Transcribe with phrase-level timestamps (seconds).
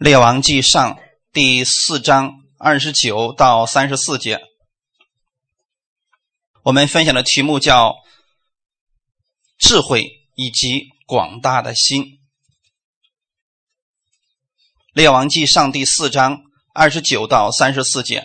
[0.00, 0.98] 列王记上
[1.30, 4.40] 第四章二十九到三十四节，
[6.62, 7.96] 我们分享的题目叫
[9.60, 12.18] “智慧以及广大的心”。
[14.94, 18.24] 列王记上第四章二十九到三十四节。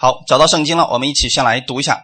[0.00, 2.02] 好，找到圣经了，我们一起先来读一下：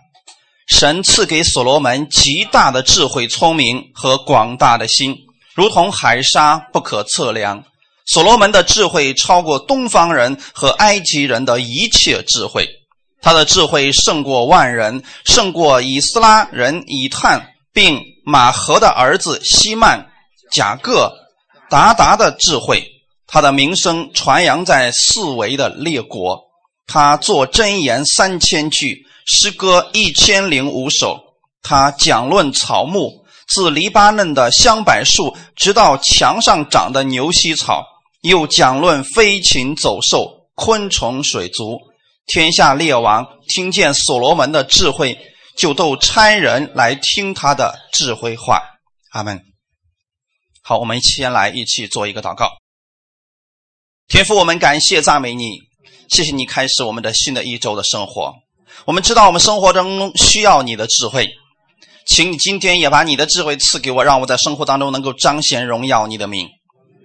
[0.67, 5.17] 神赐给所罗门极大的智慧、聪明和广大的心，
[5.55, 7.65] 如同海沙，不可测量。
[8.13, 12.68] 所罗门的智慧超过东方人和埃及人的一切智慧，
[13.23, 20.09] 他的智慧胜过万人，胜过以斯拉人以探，并马和的儿子希曼、
[20.51, 21.13] 贾各、
[21.68, 22.85] 达达的智慧。
[23.29, 26.40] 他的名声传扬在四围的列国。
[26.89, 31.17] 他作箴言三千句，诗歌一千零五首。
[31.63, 37.84] 他讲论草木，自黎巴嫩的香柏树，直到墙上长的牛膝草。
[38.20, 41.79] 又讲论飞禽走兽、昆虫水族，
[42.27, 45.19] 天下列王听见所罗门的智慧，
[45.57, 48.62] 就都差人来听他的智慧话。
[49.12, 49.41] 阿门。
[50.62, 52.51] 好，我们先来一起做一个祷告。
[54.07, 55.59] 天父，我们感谢赞美你，
[56.11, 58.34] 谢谢你开始我们的新的一周的生活。
[58.84, 61.31] 我们知道我们生活中需要你的智慧，
[62.07, 66.47] 请你今天也把你的智慧赐给我，让我在生活当中能够彰显荣耀你的名。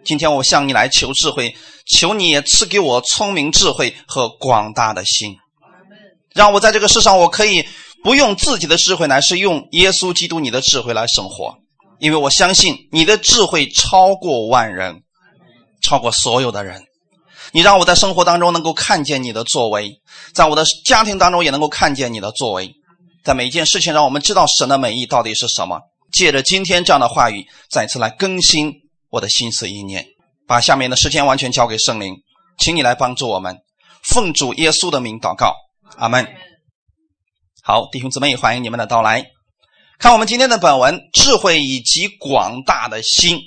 [0.05, 1.55] 今天我向你来求智慧，
[1.87, 5.35] 求你也赐给我聪明智慧和广大的心，
[6.33, 7.65] 让我在这个世上我可以
[8.03, 11.55] 不用自己的智慧，乃是用耶稣基督你的智慧来生活。
[11.97, 15.01] 因为我相信你的智慧超过万人，
[15.81, 16.83] 超过所有的人。
[17.51, 20.01] 你让我在生活当中能够看见你的作为，
[20.33, 22.69] 在我的家庭当中也能够看见你的作为，
[23.23, 25.79] 在每一件事情让我们知道神的美意到底是什么。
[26.11, 28.71] 借着今天这样的话语，再次来更新。
[29.16, 30.05] 我的心思意念，
[30.45, 32.17] 把下面的时间完全交给圣灵，
[32.58, 33.59] 请你来帮助我们，
[34.03, 35.55] 奉主耶稣的名祷告，
[35.95, 36.27] 阿门。
[37.63, 39.25] 好，弟兄姊妹，欢迎你们的到来。
[40.00, 43.39] 看我们今天的本文，智慧以及广大的心。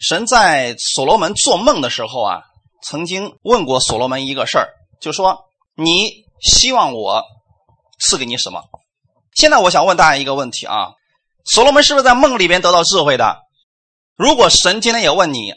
[0.00, 2.40] 神在所罗门做梦的时候啊，
[2.82, 4.70] 曾经问过所罗门一个事儿，
[5.00, 5.44] 就说
[5.78, 6.10] ：“你
[6.42, 7.22] 希望我
[8.00, 8.64] 赐给你什么？”
[9.32, 10.88] 现在我想问大家一个问题啊，
[11.44, 13.45] 所罗门是不是在梦里边得到智慧的？
[14.16, 15.52] 如果神今天也问你，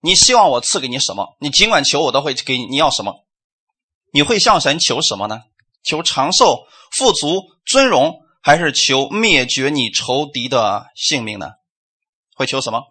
[0.00, 1.36] 你希望我赐给你什么？
[1.40, 2.66] 你尽管求，我都会给你。
[2.66, 3.26] 你要什么？
[4.12, 5.42] 你会向神求什么呢？
[5.82, 11.50] 求长寿、富足、尊荣，还是求灭绝你仇敌的性命呢？
[12.36, 12.82] 会求什么？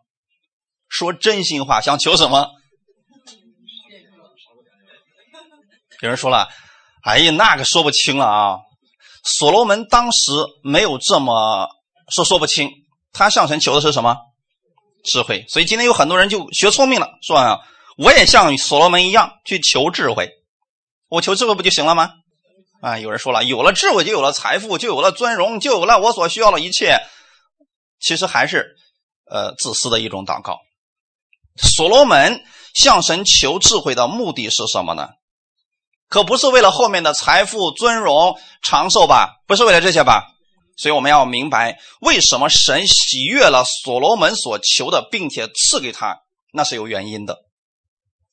[0.89, 2.49] 说真心话，想求什么？
[6.01, 6.47] 有人说了
[7.01, 8.57] ：“哎呀，那个说不清了啊！”
[9.23, 10.31] 所罗门当时
[10.61, 11.69] 没有这么
[12.09, 12.69] 说，说不清。
[13.11, 14.15] 他向神求的是什么？
[15.03, 17.59] 智慧，所以今天有很多人就学聪明了，说啊，
[17.97, 20.31] 我也像所罗门一样去求智慧，
[21.09, 22.11] 我求智慧不就行了吗？
[22.81, 26.99] 啊，有人说了，有了智慧就有了财富，就有了尊荣，就有了我所需要的一切。
[27.99, 28.75] 其实还是
[29.29, 30.59] 呃自私的一种祷告。
[31.59, 32.43] 所罗门
[32.75, 35.09] 向神求智慧的目的是什么呢？
[36.07, 39.37] 可不是为了后面的财富、尊荣、长寿吧？
[39.47, 40.27] 不是为了这些吧？
[40.77, 46.15] 所以我们要明白，为什么神喜悦了所罗门所求的，并且赐给他，
[46.53, 47.39] 那是有原因的。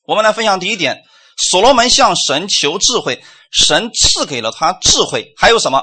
[0.07, 1.03] 我们来分享第一点：
[1.37, 5.83] 所罗门向神求智慧，神赐给了他智慧，还有什么？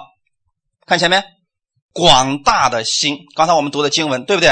[0.85, 1.23] 看前面，
[1.91, 3.17] 广大的心。
[3.35, 4.51] 刚才我们读的经文，对不对？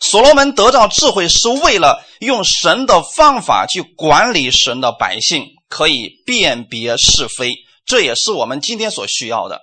[0.00, 7.54] 所罗门得到智慧，是为了用神的方法去管理神的百姓，可以辨别是非。
[7.84, 9.60] 这也是我们今天所需要的。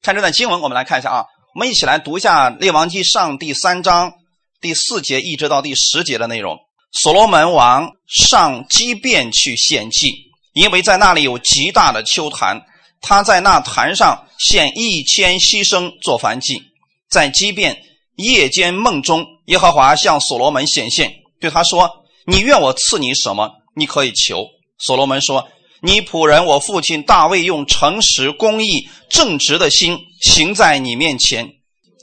[0.00, 1.24] 看这段经文，我们来看一下啊。
[1.54, 4.12] 我们一起来读一下《列王记上》第三章
[4.60, 6.56] 第四节一直到第十节的内容。
[6.92, 10.14] 所罗门王上基遍去献祭，
[10.52, 12.62] 因为在那里有极大的丘坛，
[13.00, 16.62] 他在那坛上献一千牺牲做燔祭。
[17.10, 17.82] 在基遍
[18.14, 23.50] 夜间梦中，耶和华向所罗门显现，对他说：“你愿我赐你什么？
[23.74, 24.46] 你可以求。”
[24.78, 25.48] 所罗门说。
[25.80, 31.50] 你仆人我父亲大卫用诚实、公义、正直的心行在你面前，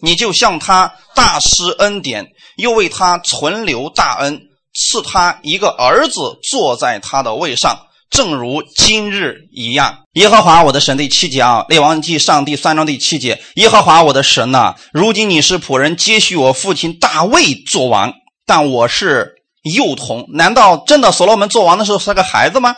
[0.01, 4.41] 你就向他大施恩典，又为他存留大恩，
[4.73, 7.77] 赐他一个儿子坐在他的位上，
[8.09, 10.03] 正如今日一样。
[10.13, 18.13] 耶和华我的神第七节啊，列王记上第三章第七节，耶和华我的神呐，如今你是仆人接续我父亲大卫做王，
[18.45, 19.33] 但我是
[19.63, 22.73] 幼童，难道真的所罗门做王的时候是个孩子吗？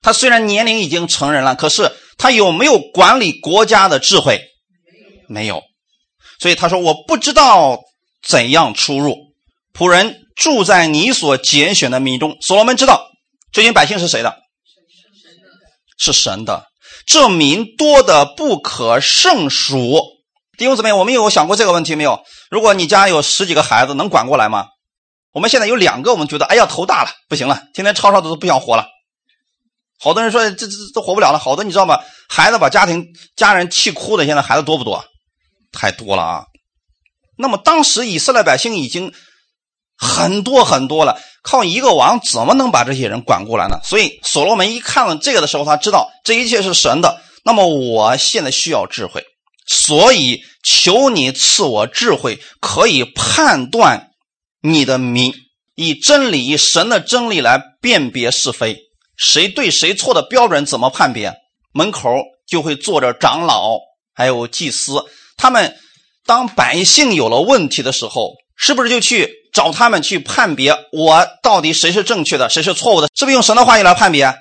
[0.00, 4.42] 他虽然年龄已经成人了，可是他有没有管理国家的智慧？
[5.28, 5.62] 没有。
[6.40, 7.80] 所以他说：“我不知道
[8.22, 9.16] 怎样出入。”
[9.74, 12.36] 仆人住在你所拣选的民中。
[12.40, 13.08] 所罗门知道
[13.52, 14.36] 这群百姓是谁的？
[15.98, 16.66] 是神的。
[17.06, 20.00] 这民多的不可胜数。
[20.56, 22.22] 弟兄姊妹，我们有想过这个问题没有？
[22.50, 24.66] 如果你家有十几个孩子，能管过来吗？
[25.32, 28.86] 我们现在有两个，我们觉得哎呀头大了，不行了，天天吵吵的都不想活了。
[30.00, 31.38] 好多人说这这都活不了了。
[31.38, 31.98] 好多你知道吗？
[32.28, 33.06] 孩子把家庭
[33.36, 35.04] 家人气哭的，现在孩子多不多？
[35.72, 36.44] 太多了啊。
[37.36, 39.12] 那么当时以色列百姓已经
[39.96, 43.80] 很多很多了，靠一个王怎么能把这些人管过来呢？
[43.84, 47.20] 所以所罗门一看到这个的时候，他知道这一切是神的。
[47.44, 49.24] 那么我现在需要智慧，
[49.66, 54.10] 所以求你赐我智慧，可以判断
[54.60, 55.32] 你的名，
[55.74, 58.76] 以真理、以神的真理来辨别是非，
[59.18, 61.34] 谁对谁错的标准怎么判别？
[61.74, 62.10] 门口
[62.46, 63.76] 就会坐着长老，
[64.14, 65.04] 还有祭司，
[65.36, 65.76] 他们。
[66.26, 73.08] 当百姓有了问题的时候，是不是就去找他们去判别我到底谁是正确的，谁是错误的？
[73.14, 74.34] 是不是用神的话语来判别？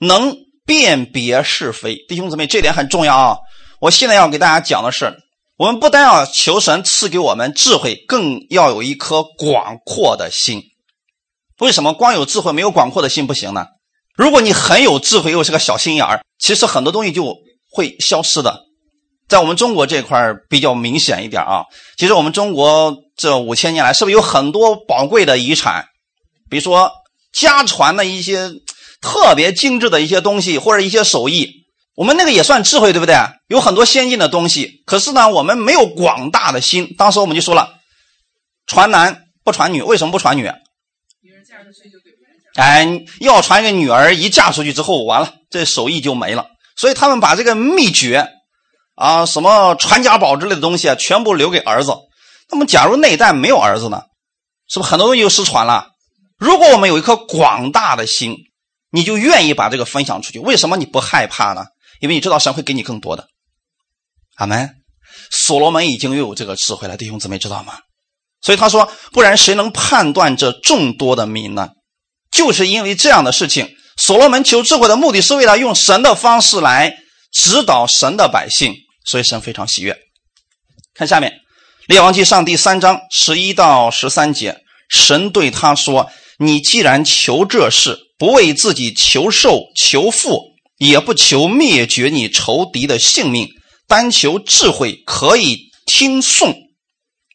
[0.00, 0.36] 能
[0.66, 3.38] 辨别是非，弟兄姊妹，这点很重要啊！
[3.80, 5.10] 我现在要给大家讲的是，
[5.56, 10.62] 我们不但要求神赐给我们智慧，更要有一颗广阔的心。
[11.60, 13.68] 为什么光有智慧没有广阔的心不行呢？
[14.16, 17.36] 如果你很有智慧又是个小心眼儿，其实很多东西就
[17.70, 18.64] 会消失的。
[19.28, 21.64] 在我们中国这块比较明显一点啊，
[21.98, 25.86] 其实我们中国这五千年来是不是有很多宝贵的遗产？
[26.48, 26.90] 比如说
[27.32, 28.50] 家传的一些
[29.02, 33.16] 特别精致的一些东西，或者一些手艺，我们那个也算智慧，对不对？
[33.48, 36.94] 有很多先进的东西，可是呢，我们没有广大的心。
[36.96, 37.74] 当时我们就说了，
[38.66, 40.42] 传男不传女，为什么不传女？
[41.20, 42.05] 女人嫁出去就。
[42.56, 42.86] 哎，
[43.20, 46.46] 要传一个女儿，一嫁出去之后，完了，这手艺就没了。
[46.76, 48.32] 所以他们把这个秘诀。
[48.96, 51.92] 啊，什么传家宝之类的东西啊，全部留给儿子。
[52.50, 54.00] 那么，假如那一代没有儿子呢？
[54.68, 55.88] 是不是很多东西就失传了？
[56.38, 58.34] 如果我们有一颗广大的心，
[58.90, 60.38] 你就愿意把这个分享出去。
[60.38, 61.66] 为什么你不害怕呢？
[62.00, 63.28] 因为你知道神会给你更多的。
[64.36, 64.76] 阿门。
[65.30, 67.74] 所罗门已经拥有这个智慧了，弟兄姊妹知道吗？
[68.40, 71.68] 所以他说：“不然谁能判断这众多的民呢？”
[72.36, 76.98] 就是因为这样的事情，所罗门求智慧的目的是为了用神的方式来
[77.32, 78.74] 指导神的百姓。
[79.08, 79.96] 所以神非常喜悦。
[80.92, 81.30] 看下面，
[81.86, 90.40] 《列王记上》第三章十一到十三节，神对他说：“你既然求这事，不为自己求寿、求富，
[90.78, 93.48] 也不求灭绝你仇敌的性命，
[93.86, 96.52] 单求智慧，可以听颂，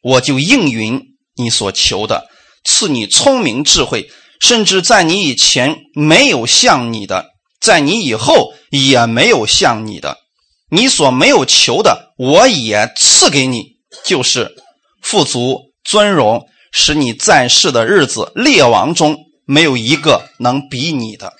[0.02, 1.00] 我就应允
[1.36, 2.28] 你所求的，
[2.64, 4.10] 赐你聪明智慧，
[4.42, 7.26] 甚至在你以前没有像你的，
[7.60, 10.18] 在你以后也没有像你的。”
[10.74, 14.56] 你所没有求的，我也赐给你，就是
[15.02, 21.34] 富足、尊荣，使你在世的日子，列王中没有一个能比你的。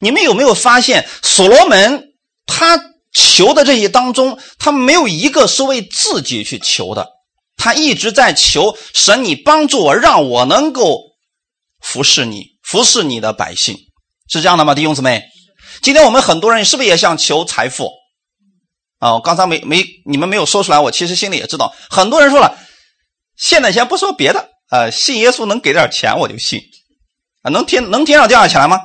[0.00, 2.10] 你们有没有发现，所罗门
[2.44, 2.78] 他
[3.14, 7.08] 求的这些当中，他没有一个是为自己去求的，
[7.56, 11.13] 他一直在求神，你帮助我，让我能够
[11.84, 13.76] 服侍你，服侍你的百姓，
[14.28, 15.22] 是这样的吗，弟兄姊妹？
[15.82, 17.90] 今天我们很多人是不是也想求财富？
[18.98, 21.74] 啊，刚才没没你们没有说出来，我其实心里也知道。
[21.90, 22.58] 很多人说了，
[23.36, 26.58] 现在先不说别的，呃，信耶稣能给点钱我就信，
[27.42, 28.80] 啊，能天能天上掉下钱来吗？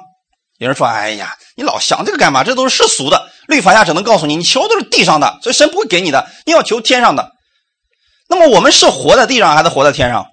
[0.57, 2.43] 有人说，哎呀，你老想这个干嘛？
[2.43, 7.31] 这都是世俗的，律法下只能告诉你，你求都是地上的，所以神不会给你的，你要求天上的。
[8.27, 10.27] 那么我们是活在地上还是活在天上？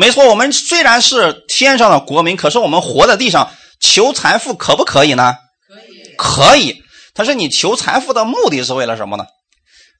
[0.00, 5.36] 没错，我们虽然是天上的国民，可是我们活在地上，求财富可不可以呢？
[5.68, 6.16] 可以。
[6.16, 6.82] 可以。
[7.12, 9.26] 但是你求财富的目的是为了什么呢？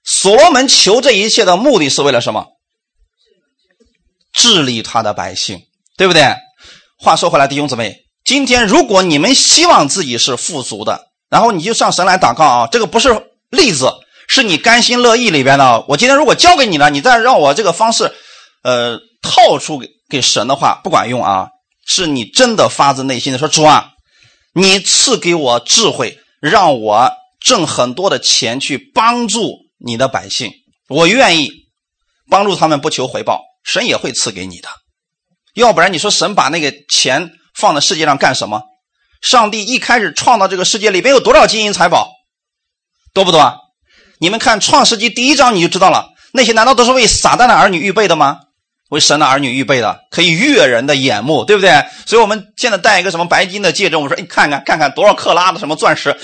[0.03, 2.47] 所罗门求这一切的目的是为了什么？
[4.33, 5.61] 治理他的百姓，
[5.99, 6.35] 对不对？
[6.99, 13.93] 话说回来，弟兄姊妹，今天如果你们希望自己是富足的，然后你就上神来祷告啊，这个不是例子，
[14.29, 15.85] 是你甘心乐意里边的。
[15.89, 18.15] 我今天如果交给你了，你再让我这个方式，
[18.63, 21.49] 呃，套出给给神的话，不管用啊。
[21.87, 23.91] 是你真的发自内心的说，主啊，
[24.55, 26.19] 你赐给我智慧。
[26.41, 27.13] 让我
[27.45, 30.51] 挣很多的钱去帮助你的百姓，
[30.89, 31.51] 我愿意
[32.31, 34.69] 帮助他们，不求回报，神也会赐给你的。
[35.55, 38.63] 要不然你说神把那个钱放在世界上干什么？
[39.21, 42.11] 上帝一开始创造这个世界里边有多少金银财宝，
[43.13, 43.59] 多不多？
[44.19, 48.41] 你们看创世纪第一章你就知道了，那些难道都是为撒旦的儿女预备的吗？
[48.91, 51.85] 为神的儿女预备的，可以悦人的眼目，对不对？
[52.07, 56.17] 所以我们现在戴一个什么白金的戒指，我们说，哎，看看看看多少克拉的什么钻石，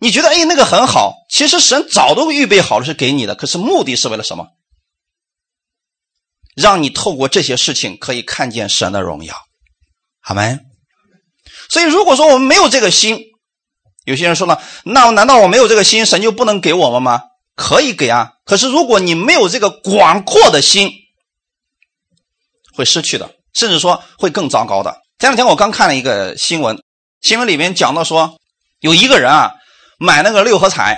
[0.00, 1.14] 你觉得哎那个很好？
[1.30, 4.48] 其实神早都预备好了是给你的，可是目的是为了什么？
[6.56, 9.34] 让你透过这些事情可以看见神的荣耀。
[10.20, 10.58] 好没？
[11.70, 13.20] 所以如果说我们没有这个心，
[14.04, 17.22] 有些人说了，那难道我没有这个心，神就不能给我们吗？
[17.54, 18.32] 可以给啊。
[18.44, 20.90] 可是如果你没有这个广阔的心，
[22.78, 24.92] 会失去的，甚至说会更糟糕的。
[25.18, 26.78] 前两天我刚看了一个新闻，
[27.22, 28.36] 新闻里面讲到说，
[28.78, 29.50] 有一个人啊
[29.98, 30.96] 买那个六合彩，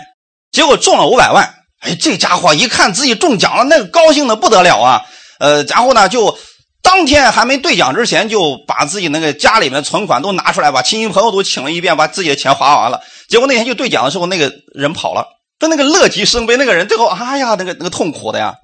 [0.53, 1.55] 结果中了五百万。
[1.81, 5.03] 哎，这家伙一看自己中奖了，那个高兴的不得了啊！
[5.39, 6.39] 呃，然后呢，就
[6.83, 13.01] 当天还没兑奖之前，就把自己那个家里面存款都拿出来，把亲戚朋友都请了一遍，把自己的钱花完了。
[13.31, 15.25] 结果那天就兑奖的时候，那个人跑了，
[15.59, 18.55] 就那个乐极生悲，那个人最后，哎呀，那个那个痛苦的呀。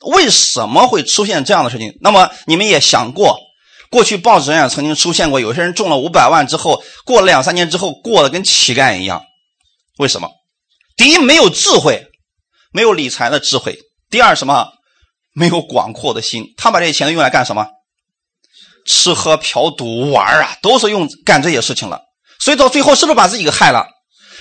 [0.00, 1.96] 为什么会出现这样的事情？
[2.00, 3.38] 那么你们也想过，
[3.90, 9.22] 过去报纸上也曾经出现过，有些人中了五百万之后，过了两三年之后，过得跟乞丐一样。
[9.98, 10.28] 为什么？
[10.96, 12.06] 第一，没有智慧，
[12.72, 13.72] 没有理财的智慧；
[14.10, 14.68] 第二，什么？
[15.32, 16.44] 没有广阔的心。
[16.56, 17.66] 他把这些钱都用来干什么？
[18.86, 22.00] 吃喝嫖赌玩啊，都是用干这些事情了。
[22.38, 23.86] 所以到最后，是不是把自己给害了？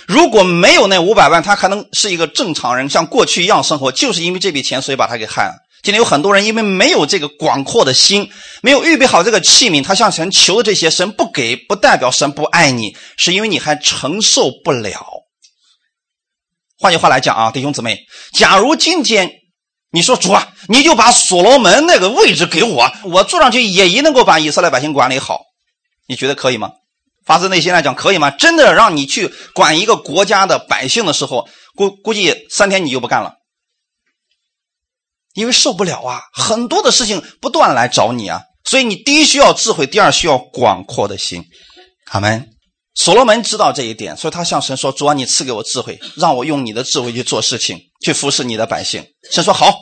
[0.08, 3.92] 如果没有那五百万，他还能是一个正常人，像过去一样生活。
[3.92, 5.54] 就是因为这笔钱，所以把他给害了。
[5.82, 8.30] 今天有很多人因为没有这个广阔的心，
[8.62, 15.06] 没有预备好这个器皿，他向神求的这些，神不给，不代表神不爱你，是因为你还承受不了。
[16.80, 18.00] 换句话来讲啊，弟兄姊妹，
[18.34, 19.30] 假如今天
[19.92, 25.42] 你说主啊，你就把所罗门那个位置给我，我坐上去也一能够把以色列百姓管理好，
[26.08, 26.72] 你觉得可以吗？
[27.26, 28.32] 发自内心来讲，可以吗？
[28.32, 33.36] 真的让你去管一个国家的百姓的时候，估估计三天你就不干了，
[35.34, 41.46] 因为受不了啊，很多的事情不断来找你啊，所以你第一需要智慧，第二需要广阔的心，
[42.06, 42.50] 好门。
[42.96, 49.04] 所罗门知道这一点，所以他向神说：“主啊，你赐给我智慧，让我用你的智慧去做事情，去服侍你的百姓。”
[49.34, 49.76] 神说：“好，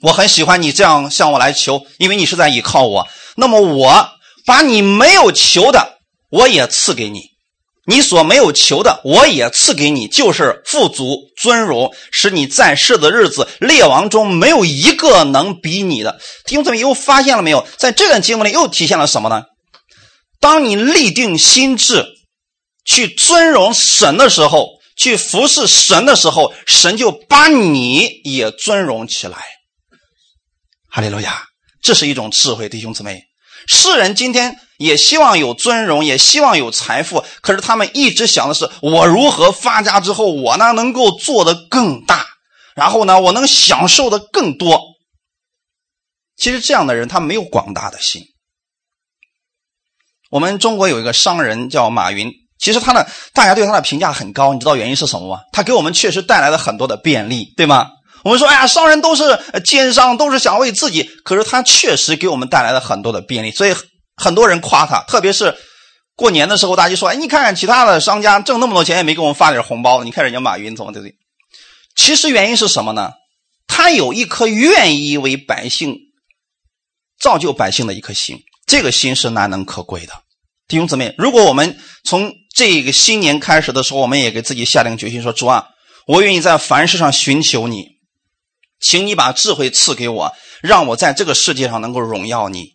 [0.00, 3.06] 我很喜欢你这样向我来求，因为你是在依靠我。
[3.36, 4.08] 那么我
[4.46, 5.98] 把你没有求的，
[6.30, 7.20] 我也赐给你；
[7.86, 17.66] 你所没有求的，我也赐给你，就是富足、尊荣，使你在世的日子，列王中没有一个能比你的。”弟兄姊妹，又发现了没有？
[17.76, 19.42] 在这段经文里又体现了什么呢？
[20.40, 22.06] 当你立定心智。
[22.82, 29.36] 去尊荣神的时候，去服侍神的时候，神就把你也尊荣起来。
[30.88, 31.44] 哈利路亚，
[31.82, 33.29] 这是一种智慧，弟兄姊妹。
[33.66, 42.26] 世人今天也希望有尊荣，也希望有财富，可是他们一直想的是：我如何发家之后，我呢能够做得更大，
[42.74, 44.80] 然后呢，我能享受的更多。
[46.36, 48.22] 其实这样的人，他没有广大的心。
[50.30, 52.32] 我们中国有一个商人叫马云。
[52.58, 55.40] 其实他呢，大家对他的评价很高，你知道原因是什么吗？
[55.52, 57.88] 他给我们确实带来了很多的便利，对吗？
[58.24, 59.24] 我们说，哎呀，商人都是
[59.64, 61.10] 奸商，都是想为自己。
[61.24, 63.74] 可是他确实给我们带来了很多的便利，所以
[64.16, 65.02] 很多人夸他。
[65.08, 65.56] 特别是
[66.14, 70.04] 过年的时候，大家说，哎，你看看其他的商家挣那么多钱，也没给我们发点红包。
[70.04, 71.14] 你看人家马云怎么对不对？
[71.96, 73.12] 其实原因是什么呢？
[73.66, 75.96] 他有一颗愿意为百姓
[77.20, 80.12] 造就百姓的一颗心，这个心是难能可贵的。
[80.68, 85.66] 弟兄姊妹，如果我们从这个新年开始的时候，我们也给自己下定决心说：“主啊，
[86.06, 87.89] 我愿意在凡事上寻求你，
[88.80, 90.32] 请你把智慧赐给我，
[90.62, 92.72] 让我在这个世界上能够荣耀你。”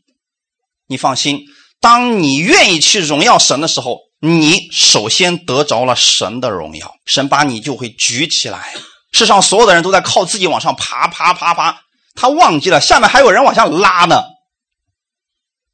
[0.88, 1.42] 你放心，
[1.80, 8.74] 当你愿意去荣耀神的时候，你首先得着了神的荣耀，神把你就会举起来。
[9.12, 11.82] 世上所有的人都在靠自己往上爬，爬，爬，爬，
[12.14, 14.24] 他忘记了下面还有人往下拉呢，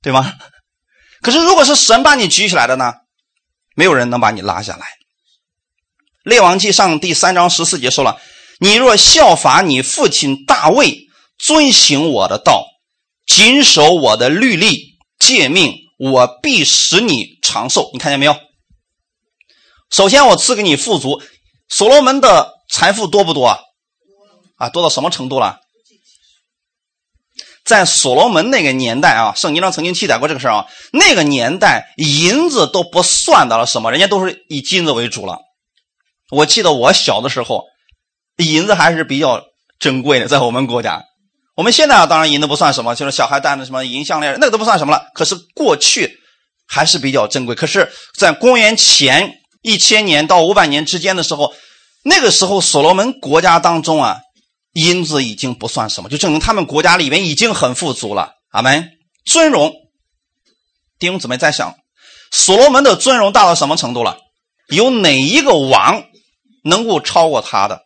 [0.02, 0.34] 对吗？
[1.22, 2.94] 可是，如果是神把你举起来的呢？
[3.76, 4.86] 没有人能把你拉下来。
[6.24, 8.20] 列王记上第三章十四节说了
[8.64, 11.08] ：“你若效法你父亲大卫，
[11.40, 12.68] 遵行我的道，
[13.26, 18.36] 谨守我的律例诫命，我必使你长寿。”你看见没有？
[19.90, 21.24] 首先，我赐给你富足。
[21.70, 23.58] 所罗门的财富多不多啊？
[24.58, 25.60] 啊，多到什么程度了？
[27.66, 30.68] 在所罗门那个年代啊，圣经上曾经记载过这个事儿啊。
[30.94, 35.40] 那个年代银子都不算到了什么，人家都是以金子为主了。
[36.30, 37.66] 我记得我小的时候，
[38.46, 39.44] 银子还是比较
[39.80, 41.04] 珍贵的，在我们国家。
[41.56, 45.06] 我们现在啊，当然银子不算什么，就是小孩戴的什么银项链，那个都不算什么了。
[45.14, 46.20] 可是过去
[46.68, 47.56] 还是比较珍贵。
[47.56, 51.54] 可是，在公元前一千年到五百年之间的时候，
[52.04, 54.18] 那个时候所罗门国家当中啊。
[54.74, 58.36] 银子已经不算什么，就证明他们国家里面已经很富足了。
[58.52, 58.90] 阿门。
[59.26, 59.74] 尊荣，
[60.98, 61.76] 弟兄姊妹在想，
[62.32, 64.18] 所罗门的尊荣大到什么程度了？
[64.70, 66.06] 有哪一个王
[66.64, 67.82] 能够超过他的？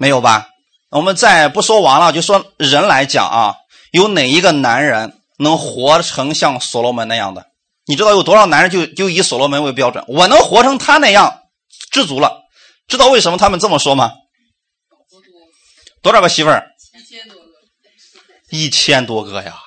[0.00, 0.48] 没有吧？
[0.88, 3.56] 我们再不说王了，就说人来讲啊，
[3.92, 7.50] 有哪一个男人能活成像所罗门那样的？
[7.84, 10.02] 你知道有多少男人就就以所罗门为标准？
[10.08, 11.42] 我能活成他那样，
[11.90, 12.44] 知足了。
[12.88, 14.14] 知道为什么他们这么说吗？
[16.00, 16.66] 多少个媳妇儿？
[16.94, 17.50] 一千多个。
[18.48, 19.60] 一千多个呀！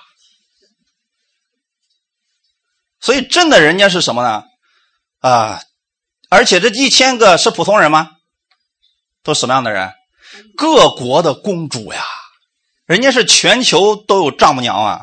[2.99, 4.43] 所以真的人家是什么呢？
[5.19, 5.61] 啊，
[6.29, 8.13] 而且这一千个是普通人吗？
[9.21, 9.93] 都什么样的人？
[10.55, 12.03] 各国的公主呀！
[12.85, 15.01] 人家是全球都有丈母娘啊！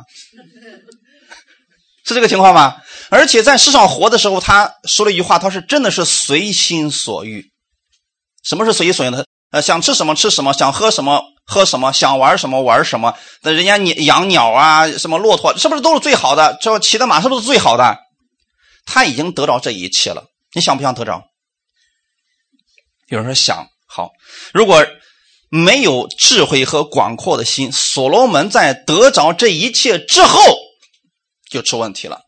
[2.04, 2.76] 是这个情况吗？
[3.08, 7.50] 而且在世上活的时候，他说了一句话，他是真的是随心所欲。
[8.42, 9.26] 什么是随心所欲的？
[9.50, 13.16] 呃，想吃什么吃什么，想喝什么喝什么，想玩什么玩什么。
[13.42, 16.58] 那人家你养鸟啊，什么骆驼，是不是都是最好的？
[16.60, 17.98] 这骑的马是不是最好的？
[18.84, 21.24] 他已经得着这一切了，你想不想得着？
[23.08, 23.66] 有人说想。
[23.92, 24.10] 好，
[24.54, 24.86] 如果
[25.50, 30.40] 没有智慧和广阔的心，所罗门在得着这一切之后，
[31.50, 32.20] 就出问题了。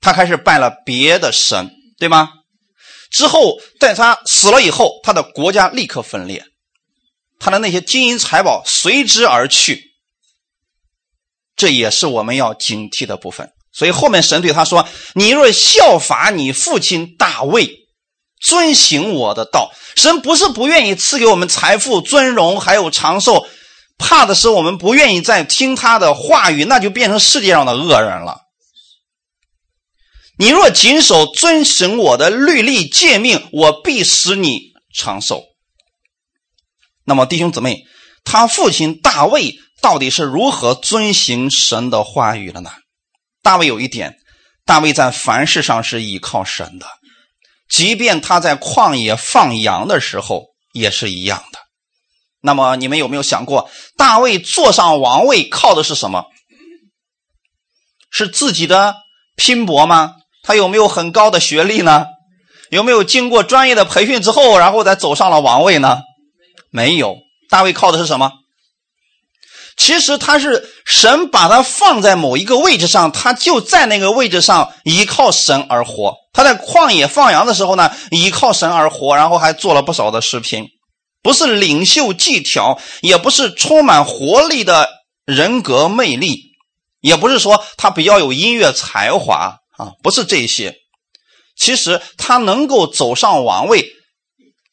[0.00, 2.30] 他开始拜了别的神，对吗？
[3.10, 6.44] 之后，在他死了以后，他的国家立刻分裂，
[7.40, 9.82] 他的那些金银财宝随之而去。
[11.56, 13.50] 这也是我们要警惕的部分。
[13.72, 17.85] 所以后面神对他说：“你若效法你父亲大卫，
[18.46, 23.44] 遵行我的道，神不是不愿意赐给我们财富、尊荣还有长寿，
[23.98, 28.42] 怕的是我们不愿意再听他的话语，那就变成世界上的恶人了。”
[30.38, 35.42] 你若谨守遵行我的律例诫命，我必使你长寿。
[37.04, 37.84] 那么弟兄姊妹，
[38.22, 42.70] 他父亲大卫到底是如何遵行神的话语的呢？
[43.42, 44.18] 大卫有一点，
[44.66, 46.86] 大卫在凡事上是依靠神的，
[47.68, 51.58] 即便他在旷野放羊的时候也是一样的。
[52.40, 56.26] 那么你们有没有想过，大卫坐上王位靠的是什么？
[58.10, 58.94] 是自己的
[59.34, 60.14] 拼搏吗？
[60.42, 62.06] 他有没有很高的学历呢？
[62.70, 66.02] 有没有经过专业的培训之后，然后再走上了王位呢？
[66.70, 67.16] 没有。
[67.48, 68.32] 大卫靠的是什么？
[69.76, 76.14] 其实他是神把他放在某一个位置上，他就在那个位置上依靠神而活。
[76.32, 80.66] 他在旷野放羊的时候呢，依靠神而活，然后还做了不少的视频，
[81.22, 84.88] 不是领袖技巧，也不是充满活力的
[85.24, 86.52] 人格魅力，
[87.00, 89.58] 也不是说他比较有音乐才华。
[89.76, 90.74] 啊，不是这些，
[91.54, 93.92] 其实他能够走上王位，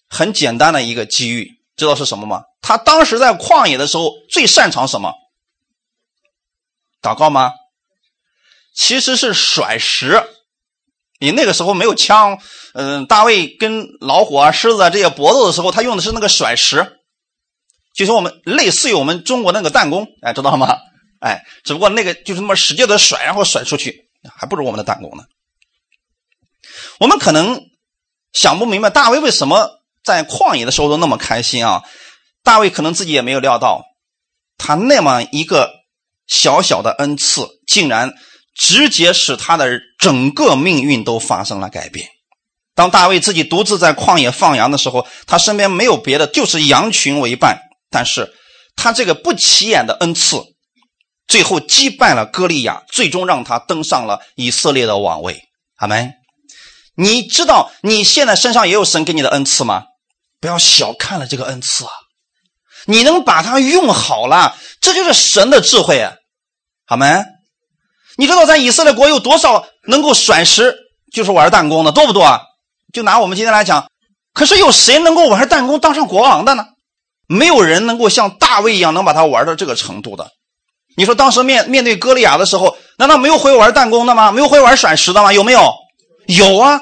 [0.07, 2.43] 很简单的一个机遇，知道是什么吗？
[2.62, 5.13] 他当时在旷野的时候最擅长什么？
[7.01, 7.51] 祷告吗？
[8.75, 10.23] 其实是甩石。
[11.19, 12.39] 你那个时候没有枪，
[12.73, 16.99] 嗯，大卫跟老虎啊、狮子啊这些搏斗的时候，他用的是那个甩石，
[17.93, 20.75] 就是我们类似于我们中国那个弹弓，哎，知道吗？
[21.19, 24.09] 哎，只不过那个就是那么使劲的甩，然后甩出去。
[24.36, 25.23] 还不如我们的弹弓呢。
[26.99, 27.62] 我们可能
[28.33, 31.83] 想不明白大卫为什么在旷野的时候都那么开心啊？
[32.43, 33.83] 大卫可能自己也没有料到，
[34.57, 35.71] 他那么一个
[36.27, 38.13] 小小的恩赐，竟然
[38.53, 42.09] 直接使他的整个命运都发生了改变。
[42.75, 47.61] 当大卫自己独自在旷野放羊的时候，他身边没有别的，就是羊群为伴。
[47.89, 48.33] 但是
[48.75, 50.43] 他这个不起眼的恩赐。
[51.25, 55.39] 最后击败了歌利亚，最终让他登上了以色列的王位。
[55.77, 56.13] 阿门。
[56.95, 59.85] 你知道你现在身上也有神给你的恩赐吗？
[60.43, 61.91] 不要小看了这个恩赐啊！
[62.86, 66.06] 你能把它用好了，这就是神的智慧。
[66.86, 67.23] 好没。
[68.17, 70.75] 你知道在以色列国有多少能够甩石，
[71.13, 72.41] 就是玩弹弓的，多不多啊？
[72.91, 73.88] 就拿我们今天来讲，
[74.34, 76.65] 可是有谁能够玩弹弓当上国王的呢？
[77.25, 80.29] 没有人能够像大卫一样能把它玩到这个程度的。
[80.97, 84.34] 你说当时面面对歌利亚的时候，难道没有会玩弹弓的吗？
[84.34, 85.32] 没有会玩甩石的吗？
[85.32, 85.73] 有没有？
[86.27, 86.82] 有啊，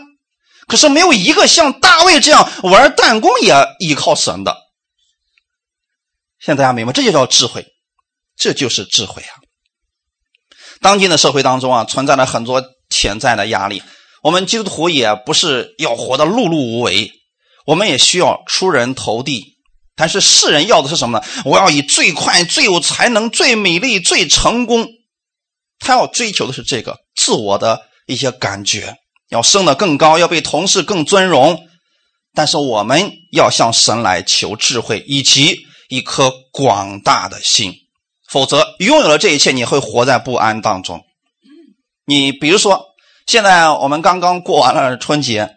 [0.71, 4.55] 可是没有一个像大卫这样玩弹弓也依靠神的。
[6.39, 7.67] 现在大家明白，这就叫智慧，
[8.38, 9.36] 这就是智慧啊！
[10.79, 13.84] 当今的社会当中啊，存在了很多潜在的压力。
[14.23, 17.12] 我们基督徒也不是要活得碌碌无为，
[17.65, 19.57] 我们也需要出人头地。
[19.97, 21.25] 但是世人要的是什么呢？
[21.43, 24.88] 我要以最快、最有才能、最美丽、最成功。
[25.79, 28.95] 他要追求的是这个自我的一些感觉，
[29.32, 31.67] 要升得更高，要被同事更尊荣。
[32.34, 37.74] 但是我们要向神来求智慧以及一颗广大的心，
[38.30, 41.02] 否则拥有了这一切，你会活在不安当中。
[42.06, 42.86] 你比如说，
[43.26, 45.56] 现在我们刚刚过完了春节。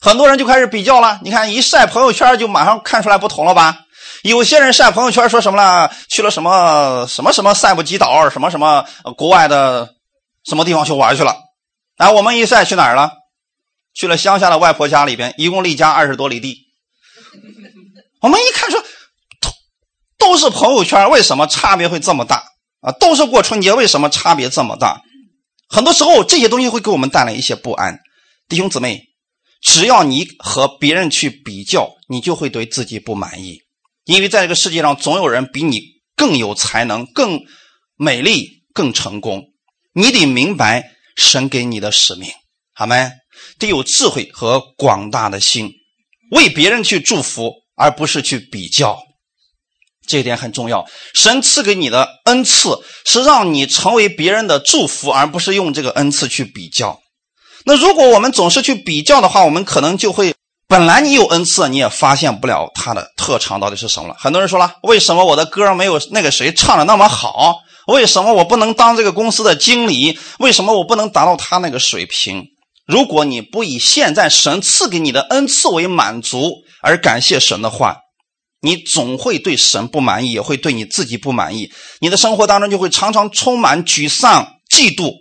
[0.00, 3.80] 很多人就开始比较了，你看一晒朋友圈就马上看出来不同了吧？
[4.22, 5.92] 有些人晒朋友圈说什么了？
[6.08, 8.84] 去了什么什么什么塞布吉岛，什么什么
[9.16, 9.94] 国外的
[10.48, 11.36] 什么地方去玩去了？
[12.00, 13.12] 哎，我们一晒去哪儿了？
[13.92, 16.68] 去了乡下的外婆家里边，一共离家二十多里地。
[18.22, 18.82] 我们一看说，
[19.38, 19.50] 都
[20.16, 22.42] 都是朋友圈，为什么差别会这么大
[22.80, 22.90] 啊？
[22.92, 25.02] 都是过春节，为什么差别这么大？
[25.68, 28.00] 很多时候这些东西会给我们带来一些不安。
[28.48, 29.10] 弟兄姊妹，
[29.60, 33.58] 只要你和别人去比较，你就会对自己不满意，
[34.06, 35.82] 因为在这个世界上总有人比你
[36.16, 37.42] 更有才能、更
[37.96, 39.52] 美丽、更成功。
[39.92, 42.32] 你得明白神给你的使命，
[42.72, 43.10] 好没？
[43.58, 45.70] 得有智慧和广大的心，
[46.30, 48.98] 为别人去祝福，而不是去比较。
[50.06, 50.86] 这一点很重要。
[51.12, 56.98] 神赐给你的恩赐是让你成为别人的祝福，而不是用这个恩赐去比较。
[57.64, 60.34] 那如果我们总是去比较的话，我们可能就会
[60.66, 64.16] 本来你有恩赐，你也发现不了他的特长到底是什么了。
[64.18, 67.58] 很多人说了，为什么我的歌没有那个谁唱的那么好？
[67.86, 70.18] 为什么我不能当这个公司的经理？
[70.38, 72.46] 为什么我不能达到他那个水平？
[72.86, 77.98] 如果你不以现在神赐给你的恩赐为满足而感谢神的话，
[78.60, 81.72] 你总会对神不满意，也会对你自己不满意。
[82.00, 85.14] 你的生活当中就会常常充满沮丧、嫉妒。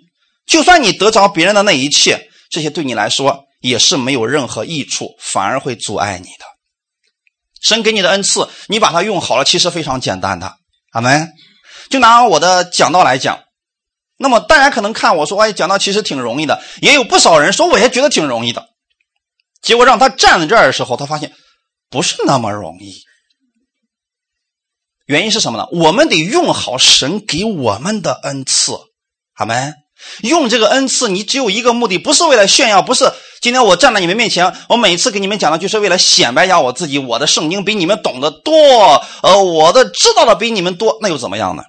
[0.46, 6.46] 就算你得着别人的那一切，这些对你来说也是没有任何益处，反而会阻碍你的。
[7.62, 10.56] 神给你的恩赐，你把它用好了，其实非常简单的。
[10.92, 11.30] 阿门。
[11.90, 13.40] 就拿我的讲道来讲。
[14.18, 18.68] 那么大家可能看我说，哎，讲道其实挺容易的，也有不少人说我也觉得挺容易的。
[19.62, 21.34] 结果让他站在这儿的时候，他发现
[21.90, 23.02] 不是那么容易。
[25.06, 25.68] 原因是什么呢？
[25.72, 28.74] 我们得用好神给我们的恩赐，
[29.34, 29.74] 好没？
[30.22, 38.54] 用这个恩赐，你只有一个目的，不是为了炫耀，不是今天我站在你们面前，我每次给你们讲的，就是为了显摆一下我自己，我的圣经比你们懂得多，
[39.24, 41.64] 呃，我的知道的比你们多，那又怎么样呢？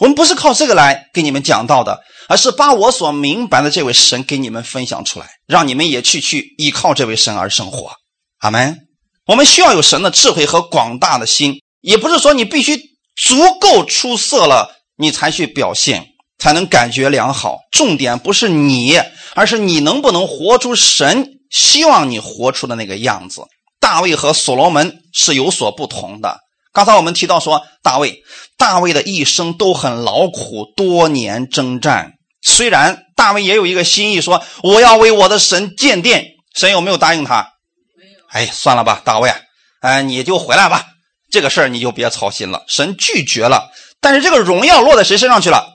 [0.00, 7.92] 我们不是靠这个来给你们讲道的，而是把我所明白的这位神给你们分享出来，让你们也去去依靠这位神而生活。
[8.38, 8.80] 阿门。
[9.26, 12.76] 我们需要有神的智慧和广大的心，也不是说你必须
[13.16, 16.06] 足够出色了，你才去表现，
[16.38, 17.58] 才能感觉良好。
[17.72, 19.00] 重点不是你，
[19.34, 23.42] 而是你能不能活出神希望你活出的那个样子。
[23.80, 26.38] 大卫和所罗门是有所不同的。
[26.76, 28.22] 刚才我们提到说，大卫，
[28.58, 32.12] 大卫的一生都很劳苦，多年征战。
[32.42, 37.54] 虽然大卫也有一个心意，说我要为我的神建殿，神有没有答应他？
[37.96, 38.18] 没有。
[38.28, 39.32] 哎，算了吧，大卫，
[39.80, 40.84] 哎，你就回来吧，
[41.30, 42.62] 这个事儿你就别操心了。
[42.68, 43.70] 神拒绝了，
[44.02, 45.66] 但是这个荣耀落在谁身上去了？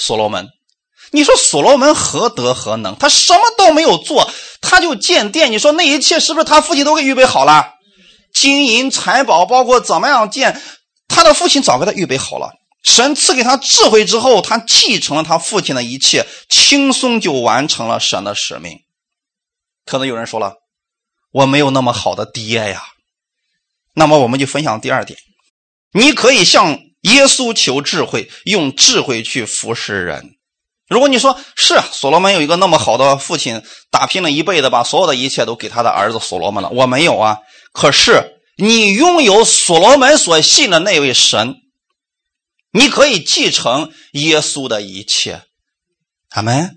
[0.00, 0.48] 所罗门。
[1.12, 2.96] 你说所罗门何德何能？
[2.96, 4.28] 他什么都没有做，
[4.60, 5.52] 他就建殿。
[5.52, 7.73] 你说那一切是不是他父亲都给预备好了？
[8.34, 10.60] 金银财宝，包括怎么样建，
[11.08, 12.52] 他的父亲早给他预备好了。
[12.82, 18.80] 神赐给他智慧之后，他继承了他父亲的一切，轻松就完成了神的使命。
[19.86, 20.56] 可能有人说了，
[21.32, 22.82] 我没有那么好的爹呀。
[23.94, 25.18] 那么我们就分享第二点，
[25.92, 30.36] 你可以向耶稣求智慧，用智慧去服侍人。
[30.88, 37.38] 如果你说是所罗门有一个那么好的父亲，打拼了一辈子，把所有的一切都给他的儿子所罗门了，我没有啊。
[37.74, 41.56] 可是你拥有所罗门所信的那位神，
[42.72, 45.42] 你可以继承耶稣的一切。
[46.30, 46.76] 阿门。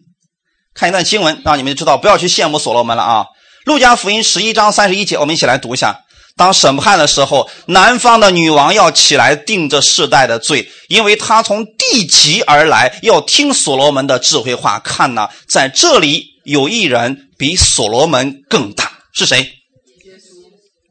[0.73, 3.25] 看一段经文，让你们知道，不要去羡慕所罗门了啊。
[3.65, 6.01] 路加福音十一章三十一节，我们一起来读一下。
[6.35, 14.79] 当审判的时候，南方的女王要起来定这世代的罪，因为她从地极而来，要听所罗门的智慧话。
[14.79, 19.51] 看呐，在这里有一人比所罗门更大，是谁？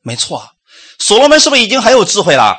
[0.07, 0.49] 没错，
[1.01, 2.57] 所罗门是不是已经很有智慧了？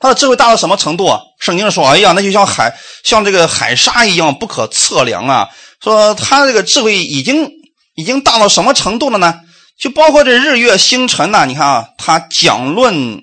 [0.00, 1.16] 他的智慧大到什么程度？
[1.38, 5.48] 圣经说：“哎呀，那就像海，像这个海沙一样不可测量啊！”
[5.80, 7.48] 说他这个智慧已经
[7.94, 9.40] 已经大到什么程度了呢？
[9.78, 13.20] 就包括这日月星辰呐，你看啊，他讲论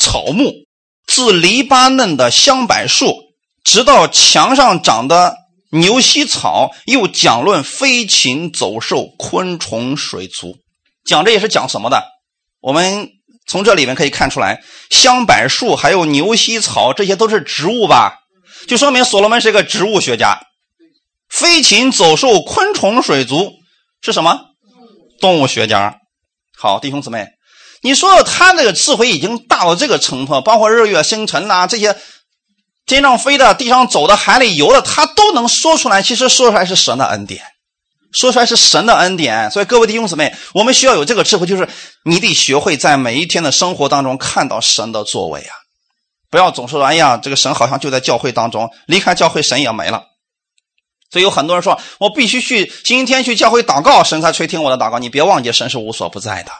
[0.00, 0.52] 草木，
[1.06, 3.14] 自黎巴嫩的香柏树，
[3.62, 5.36] 直到墙上长的
[5.70, 10.56] 牛膝草，又讲论飞禽走兽、昆虫、水族，
[11.04, 12.15] 讲这也是讲什么的？
[12.66, 13.10] 我们
[13.46, 18.18] 从这里面可以看出来，香柏树还有牛膝草，这些都是植物吧？
[18.66, 20.40] 就说明所罗门是一个植物学家。
[21.28, 23.52] 飞禽走兽、昆虫、水族
[24.02, 24.40] 是什么？
[25.20, 26.00] 动物学家。
[26.58, 27.28] 好，弟兄姊妹，
[27.82, 31.96] 你说他那个智慧已经大到这个程度，包括日月星辰呐，这些
[32.84, 36.02] 天上飞的、地上走的、海里游的，他都能说出来。
[36.02, 37.44] 其实说出来是神的恩典。
[38.12, 39.50] 说出来是神的恩典。
[39.50, 41.68] 所以各位弟兄姊妹，我们需要有这个智慧，就是
[42.04, 45.52] 你得学会在每一天的生活当中看到神的作为啊！
[46.30, 50.04] 不要总说哎呀，这个神好像就在教会当中，离开教会神也没了。
[51.10, 54.98] 所以有很多人说，我必须去星期天去教会祷告，神才垂听我的祷告。
[54.98, 56.50] 你别忘记，神是无所不在的。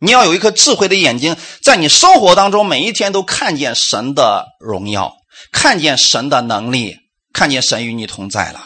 [0.00, 5.16] 你要有一颗智慧的眼睛，在你生活当中每一天都看见神的荣耀，
[5.52, 6.96] 看见神的能力，
[7.32, 8.60] 看见神与你同在了。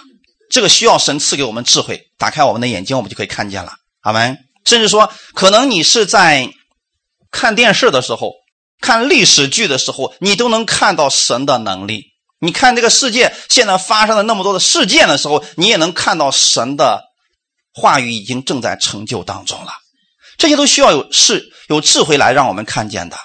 [0.52, 3.72] 这个需要神赐给我们智慧，打开我们的眼睛，我们就可以看见了。
[4.02, 4.36] 阿门？
[4.66, 6.52] 甚至说，可能你是在
[7.30, 8.34] 看电视的时候，
[8.78, 12.04] 看历史剧的时候，你都能看到神的能力。
[12.38, 17.02] 你看这个世界现在发生了那么多的事件的时候，你也能看到神的
[17.72, 19.72] 话语已经正在成就当中了。
[20.36, 23.16] 这些都需要有是有智慧来让我们看见的。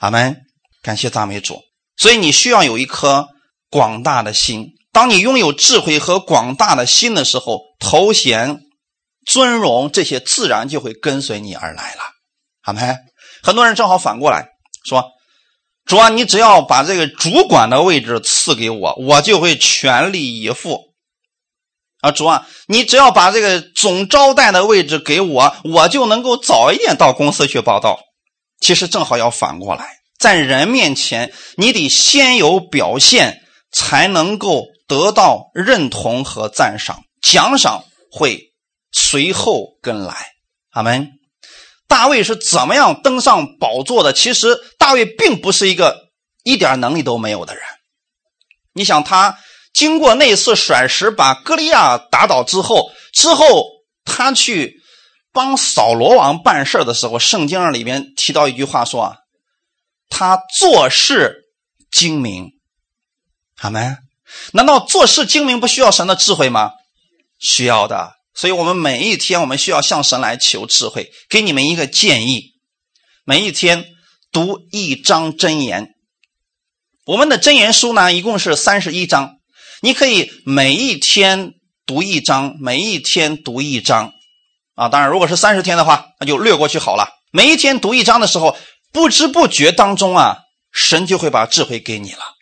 [0.00, 0.36] 阿门，
[0.82, 1.62] 感谢赞美主。
[1.96, 3.26] 所以你需要有一颗
[3.70, 4.66] 广大的心。
[4.94, 8.60] 当你拥有智慧和广大的心的时候，头衔、
[9.26, 12.00] 尊荣这些自然就会跟随你而来了。
[12.62, 12.96] 阿门。
[13.42, 14.46] 很多人正好反过来
[14.86, 15.10] 说。
[15.84, 20.80] 主啊，你只要把这个主管的位置赐给我，我就会全力以赴。
[22.00, 27.98] 啊，主啊，你只要把这个总招待的位置给我，我就能够早一点到公司去报道。
[28.60, 38.52] 其实正好要反过来，在人面前，你得先有表现，才能够得到认同和赞赏，奖赏会
[38.92, 40.14] 随后跟来。
[40.70, 41.10] 阿门。
[41.86, 44.12] 大卫是怎么样登上宝座的？
[44.12, 46.10] 其实大卫并不是一个
[46.42, 47.62] 一点能力都没有的人。
[48.72, 49.38] 你想，他
[49.72, 53.64] 经过那次甩石把歌利亚打倒之后，之后
[54.04, 54.82] 他去
[55.32, 59.16] 帮扫罗王办事的时候，圣经里面提到一句话说：“啊，
[60.08, 61.44] 他做事
[61.92, 62.50] 精明。”
[63.60, 63.98] 阿门。
[64.52, 66.72] 难道做事精明不需要神的智慧吗？
[67.38, 68.12] 需要的。
[68.34, 71.12] 所以，我们每一天，我们需要向神来求智慧。
[71.28, 72.54] 给你们一个建议：
[73.24, 73.84] 每一天
[74.32, 75.94] 读一章真言。
[77.06, 79.36] 我们的真言书呢，一共是三十一章。
[79.82, 81.52] 你可以每一天
[81.86, 84.12] 读一章，每一天读一章。
[84.74, 87.08] 啊，当然，如果是三十天的话，那就略过去好了。
[87.30, 88.56] 每一天读一章的时候，
[88.92, 90.38] 不知不觉当中啊，
[90.72, 92.33] 神就会把智慧给你了。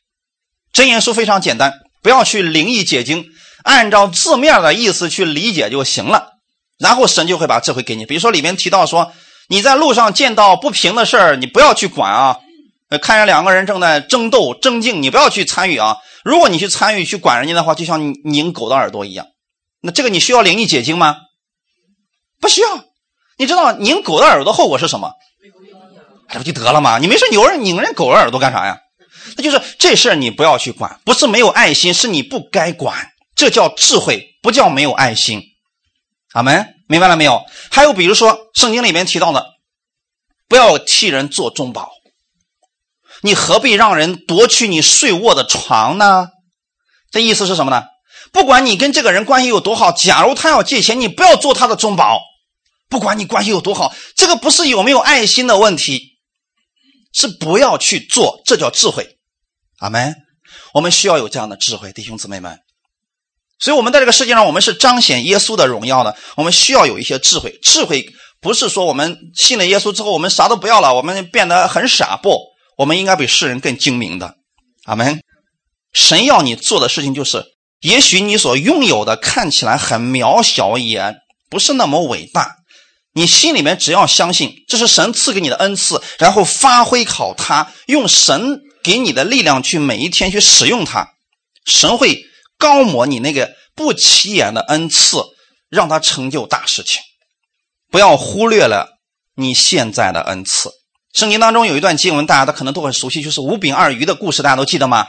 [0.72, 3.26] 真言书非常简单，不要去灵异解经。
[3.62, 6.32] 按照字面的意思去理解就行了，
[6.78, 8.06] 然后神就会把智慧给你。
[8.06, 9.12] 比如说里面提到说，
[9.48, 12.38] 你在路上见到不平的事儿，你不要去管啊。
[13.00, 15.98] 看见两个人正在争斗争竞，你不要去参与啊。
[16.24, 19.28] 如果你去参与去管人家的话，就像拧狗的耳朵一样。
[19.80, 21.16] 那这个你需要灵异解经吗？
[22.40, 22.84] 不需要。
[23.38, 25.12] 你知道拧狗的耳朵后果是什么？
[26.28, 26.98] 这不就得了吗？
[26.98, 28.80] 你没事扭人拧人狗的耳朵干啥呀？
[29.36, 33.12] 那就是这事儿你不要去管，不是没有爱心，是你不该管。
[33.34, 35.42] 这叫智慧，不叫没有爱心。
[36.32, 37.44] 阿门，明白了没有？
[37.70, 39.46] 还有比如说，圣经里面提到的，
[40.48, 41.90] 不要替人做中保。
[43.22, 46.28] 你何必让人夺去你睡卧的床呢？
[47.10, 47.84] 这意思是什么呢？
[48.32, 52.20] 不管你跟这个人关系有多好，假如他要借钱，你不要做他的中保。
[52.88, 56.18] 不管你关系有多好，这个不是有没有爱心的问题，
[57.12, 58.42] 是不要去做。
[58.44, 59.18] 这叫智慧。
[59.82, 60.14] 阿门。
[60.72, 62.60] 我们需要有这样的智慧，弟兄姊妹们。
[63.58, 66.16] 所以，我们在这个世界上，我们是彰显耶稣的荣耀的。
[66.36, 67.58] 我们需要有一些智慧。
[67.62, 68.06] 智慧
[68.40, 72.16] 不是说我们信了耶稣之后，我们啥都不要了，我们变得很傻。
[72.16, 72.38] 不，
[72.78, 74.36] 我们应该比世人更精明的。
[74.84, 75.20] 阿门。
[75.92, 77.44] 神要你做的事情就是，
[77.80, 81.16] 也许你所拥有的看起来很渺小，也
[81.50, 82.56] 不是那么伟大。
[83.14, 91.08] 你心里面只要相信这是神赐给你的恩赐，然后发挥好它，用神给你的力量去每一天去使用它，
[91.64, 92.24] 神会。
[92.58, 95.20] 高摩你那个不起眼的恩赐，
[95.68, 97.00] 让他成就大事情，
[97.90, 99.00] 不要忽略了
[99.34, 100.70] 你现在的恩赐。
[101.12, 105.08] 圣经当中有一段经文，大家都可能都很熟悉，就是五饼二鱼的故事，大家都记得吗？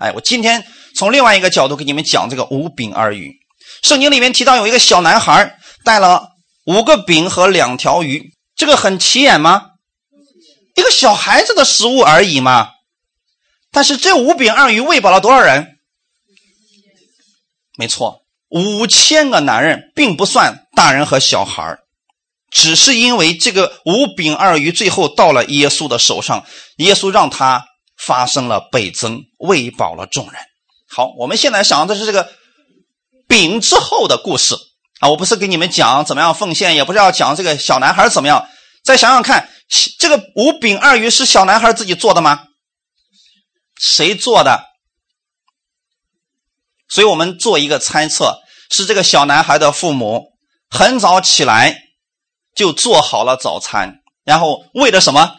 [0.00, 3.32] 哎，我今天从另外一个角度给你们讲这个五饼二鱼。
[3.82, 6.28] 圣经里面提到有一个小男孩带了
[6.66, 9.68] 五个饼和两条鱼，这个很起眼吗？
[10.74, 12.68] 一个小孩子的食物而已嘛。
[13.72, 15.78] 但是这五饼二鱼喂饱了多少人？
[17.78, 21.78] 没错，五千个男人并不算大人和小孩
[22.50, 26.44] 只是因为这个五饼二鱼最后到了耶稣的手上，
[26.76, 27.64] 耶稣让他
[27.96, 30.34] 发生了倍增，喂饱了众人。
[30.86, 32.30] 好，我们现在想的是这个
[33.26, 34.54] 饼之后的故事
[35.00, 35.08] 啊！
[35.08, 38.46] 我不是给你们讲怎么样奉献，也不是要讲这个小男孩怎么样。
[38.84, 39.48] 再想想看，
[39.98, 42.48] 这个五饼二鱼是小男孩自己做的吗？
[43.82, 44.62] 谁做的？
[46.88, 48.38] 所以我们做一个猜测：
[48.70, 50.28] 是这个小男孩的父母
[50.70, 51.76] 很早起来
[52.54, 55.36] 就做好了早餐，然后为了什么？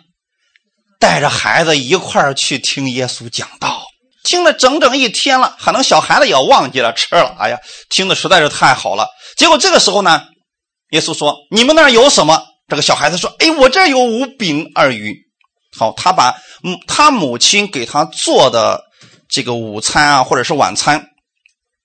[1.00, 3.84] 带着孩子一块儿去听耶稣讲道，
[4.24, 7.36] 听了整整一天了，可能小孩子也忘记了吃了。
[7.40, 7.58] 哎呀，
[7.90, 9.08] 听的实在是太好了。
[9.38, 10.28] 结果这个时候呢，
[10.92, 15.22] 耶稣说：“你们那儿有什么？”这个小孩子说：“哎，我这有五饼二鱼。”
[15.76, 18.84] 好，他把嗯他母亲给他做的
[19.28, 21.10] 这个午餐啊，或者是晚餐，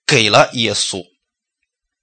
[0.06, 1.02] 给了耶稣。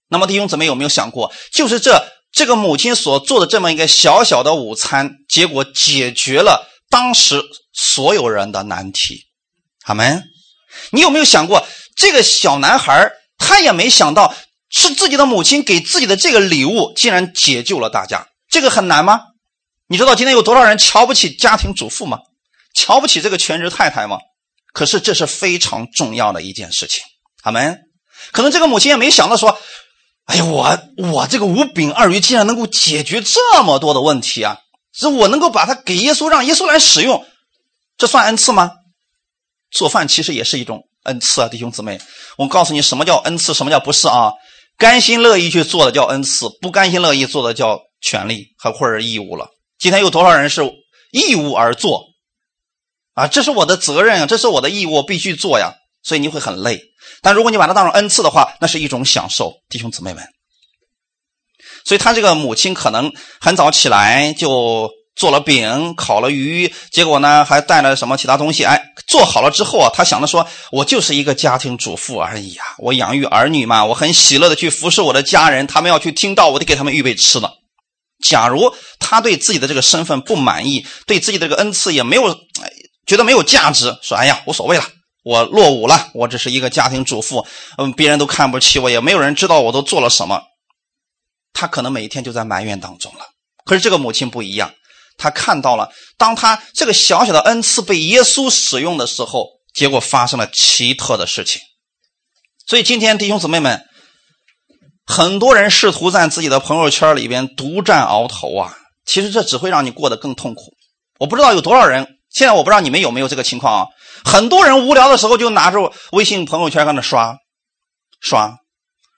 [0.08, 6.70] 那么弟兄姊妹有没有想过，就是这这个母亲所做的这么一个小小的午餐，结果解决了。
[6.90, 7.44] 当时
[7.74, 9.26] 所有人的难题，
[9.86, 10.24] 阿门。
[10.92, 14.34] 你有没有想过，这个小男孩他也没想到，
[14.70, 18.28] 是自己的母亲给自己的这个礼物，竟然解救了大家。
[18.50, 19.22] 这个很难吗？
[19.88, 22.20] 你知道今天有多少人瞧不起家庭主妇吗？
[22.74, 24.18] 瞧不起这个全职太太吗？
[24.74, 27.04] 可是这是非常重要的一件事情，
[27.44, 27.80] 阿门。
[28.32, 29.58] 可能这个母亲也没想到说，
[30.26, 34.58] 哎呀，我我这个五饼二鱼竟然能够解决这么多的问题啊！
[34.92, 37.26] 是我能够把它给耶稣，让耶稣来使用，
[37.98, 38.72] 这算恩赐吗？
[39.72, 42.00] 做饭其实也是一种恩赐啊，弟兄姊妹。
[42.38, 44.32] 我告诉你，什么叫恩赐，什么叫不是啊？
[44.78, 49.48] 甘心乐意去做的叫恩赐，不甘心乐意做的叫权利和或者义务了。
[49.78, 50.62] 今天有多少人是
[51.12, 52.08] 义务而做
[53.14, 53.28] 啊？
[53.28, 55.74] 这是我的责任啊，这是我的义务，必须做呀。
[56.04, 56.82] 所以你会很累。
[57.22, 60.24] 但如果你把它当成恩赐的话，那是一种享受，弟兄姊妹们。
[61.84, 68.64] 所以他这个母亲可能很早起来就做了饼、烤了鱼，结果呢还带了什么其他东西？
[68.64, 77.52] 哎，做好了之后啊，他想着说：“我就是一个家庭主妇而已啊，我养育儿女嘛，我很喜乐的去服侍我的家人，他们要去听到，我得给他们预备吃的。”
[78.24, 82.34] 假如他对自己的这个身份不满意，对自己的这个恩赐也没有
[83.06, 84.86] 觉得没有价值，说：“哎呀，无所谓了，
[85.24, 87.46] 我落伍了，我只是一个家庭主妇，
[87.78, 90.42] 嗯，别人都看不起我，也没有人知道我都做了什么。”
[91.54, 93.20] 他可能每一天就在埋怨当中了。
[93.64, 94.74] 可是这个母亲不一样，
[95.18, 101.62] 她看到了，当她这个小小的恩赐被耶稣使用的时候，结果发生了奇特的事情。
[102.68, 103.86] 所以今天弟兄姊妹们，
[105.06, 110.74] 很多人试图在自己的朋友圈里边独占鳌头啊，其实这只会让你过得更痛苦。
[111.20, 113.88] 我不知道有多少人，现在我不知道你们有没有这个情况啊？
[114.24, 117.38] 很多人无聊的时候就拿着微信朋友圈在那刷，
[118.20, 118.58] 刷，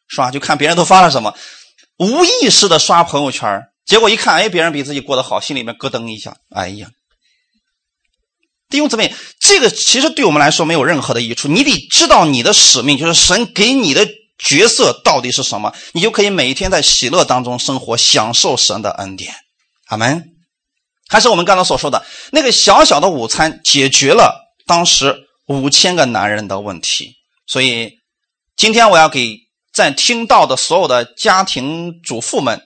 [0.08, 1.34] 刷，就看别人都发了什么。
[1.98, 6.90] 无意识的刷朋友圈，结果一看，哎，别人比自己过得好，心里面咯噔一下，哎呀！
[8.70, 11.48] 弟兄姊妹，这个其实对我们来说没有任何的益处。
[11.48, 14.06] 你得知道你的使命，就是神给你的
[14.38, 19.34] 角色到底是什么，你就可以每一天在喜乐当中生活，享受神的恩典。
[19.88, 20.24] 阿门。
[21.10, 27.16] 还是我们刚才所说的那个小小的午餐，解决了当时五千个男人的问题。
[27.46, 27.92] 所以
[28.56, 29.46] 今天我要给。
[29.74, 32.64] 在听到的所有的家庭主妇们，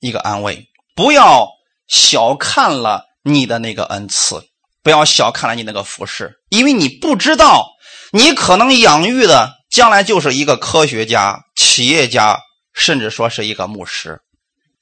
[0.00, 1.46] 一个安慰：不要
[1.86, 4.42] 小看了你的那个恩赐，
[4.82, 7.68] 不要小看了你那个服饰，因为你不知道，
[8.10, 12.40] 你可能养育的将来就是一个科学家、企业家，
[12.74, 14.20] 甚至说是一个牧师。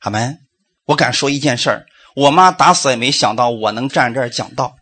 [0.00, 0.34] 好没？
[0.86, 4.74] 我敢说一件事儿，我妈打死也没想到我能站这儿讲道，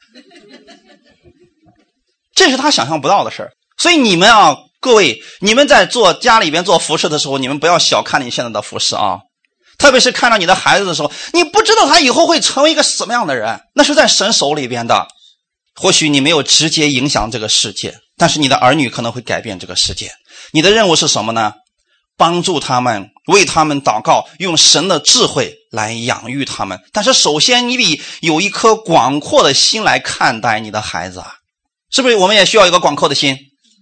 [2.34, 3.52] 这是她想象不到的事儿。
[3.76, 4.56] 所以你们啊。
[4.78, 9.18] 各位，你们在做家里边做服饰的时候，你们不要小看你现在的服饰啊！
[9.78, 15.08] 特别是看到你的孩子的时候，你不知道他以后会成为一个什么样的人，那是在神手里边的。
[15.74, 20.10] 或许你没有直接影响这个世界，但是你的儿女可能会改变这个世界。
[20.52, 21.52] 你的任务是什么呢？
[22.18, 26.80] 帮助他们，为他们祷告，用神的智慧来养育他们。
[26.90, 31.34] 但是首先，你得有一颗广阔的心来看待你的孩子啊！
[31.90, 32.16] 是不是？
[32.16, 33.36] 我们也需要一个广阔的心。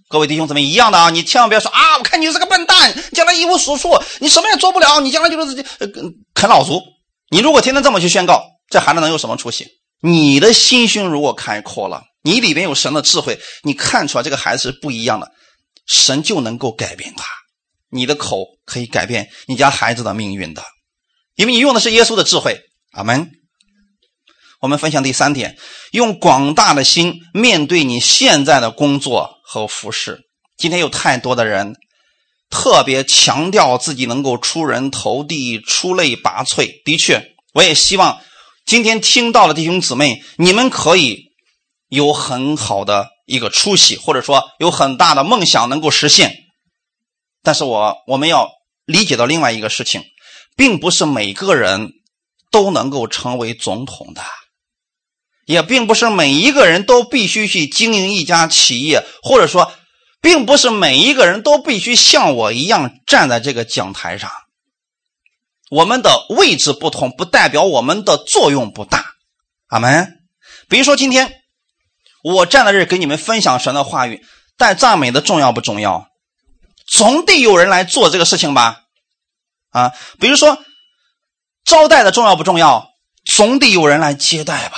[0.09, 1.97] 各位弟兄姊妹一样的啊，你千万不要说啊！
[1.97, 5.87] 我看你是个笨蛋，将来一无所处，你什么也做不了，你将来就是呃
[6.33, 6.81] 啃老族。
[7.29, 9.65] 你如果天天这么去宣告，这孩子能有什么出息？
[10.01, 15.31] 你的心胸如果开阔了，你里边有神的智慧，你看出来这个孩子是不一样的，
[15.85, 17.23] 神就能够改变他。
[17.89, 20.63] 你的口可以改变你家孩子的命运的，
[21.35, 22.59] 因为你用的是耶稣的智慧。
[22.91, 23.29] 阿门。
[24.59, 25.55] 我们分享第三点，
[25.91, 30.21] 用广大的心面对你现在的工作和服饰。
[30.57, 31.75] 今天有太多的人
[32.49, 36.81] 特别强调自己能够出人头地、出类拔萃。
[36.83, 38.19] 的确，我也希望
[38.65, 41.24] 今天听到的弟兄姊妹，你们可以
[41.87, 46.35] 有很好的一个出息，或者说有很大的梦想能够实现。
[47.43, 48.49] 但是我我们要
[48.85, 50.03] 理解到另外一个事情，
[50.55, 51.91] 并不是每个人
[52.51, 54.21] 都能够成为总统的。
[55.45, 59.71] 也并不是每一个人都必须去经营一家企业，或者说，
[60.19, 64.31] 并不是每一个人都必须像我一样站在这个讲台上。
[65.69, 69.05] 我们的位置不同，不代表我们的作用不大。
[69.67, 70.17] 阿门。
[70.67, 71.31] 比如说，今天
[72.33, 74.25] 我站在这给你们分享神的话语，
[74.57, 76.07] 带赞美的重要不重要？
[76.87, 78.81] 总得有人来做这个事情吧？
[79.69, 80.57] 啊，比如说
[81.63, 82.89] 招待的重要不重要？
[83.25, 84.77] 总得有人来接待吧？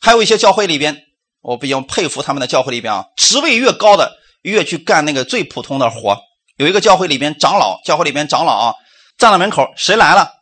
[0.00, 1.04] 还有一些教会里边，
[1.42, 6.18] 我比较佩服他们的教会里边啊，职位越高的越去干那个最普通的活。
[6.56, 8.74] 有一个教会里边长老，教会里边长老啊，
[9.16, 10.32] 站在门口，谁来了，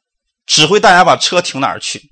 [0.47, 2.11] 指挥大家把车停哪儿去。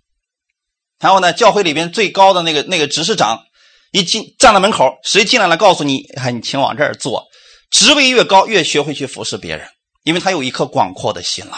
[0.99, 3.45] 然后呢，教会里边最高的那个那个执事长
[3.93, 7.27] 一进站在门口，谁进来了，告诉你，哎，你请往这儿坐。
[7.71, 9.69] 职位越高，越学会去服侍别人，
[10.03, 11.57] 因为他有一颗广阔的心了。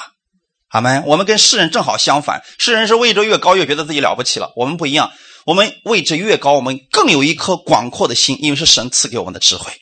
[0.68, 1.04] 阿门。
[1.06, 5.12] 我们跟世人正好相反，世人是位置越高越觉得自己了不起了，我们不一样。
[5.46, 9.72] 我们位置越高，我们更有一颗广阔的心，因为是神赐给我们的智慧。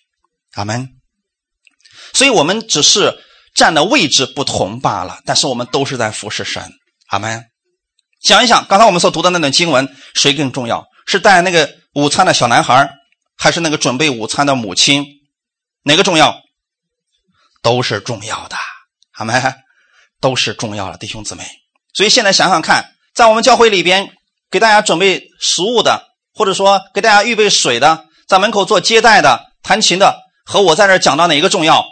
[0.55, 0.89] 阿门。
[2.13, 3.19] 所以我们只是
[3.55, 6.63] 站的位置不同罢了，但是我们都是在服侍神。
[7.09, 7.45] 阿门。
[8.23, 10.85] 想一想，刚才我们所读的那段经文，谁更重要？
[11.07, 12.91] 是带那个午餐的小男孩，
[13.37, 15.05] 还是那个准备午餐的母亲？
[15.83, 16.41] 哪个重要？
[17.63, 18.57] 都是重要的，
[19.13, 19.35] 好没？
[20.21, 21.45] 都是重要的，弟兄姊妹。
[21.93, 24.11] 所以现在想想看，在我们教会里边
[24.51, 31.85] 给大家准备食物的，或者说给大家预备水的，在门口做接待的、弹琴的，和我在这讲到哪个重要？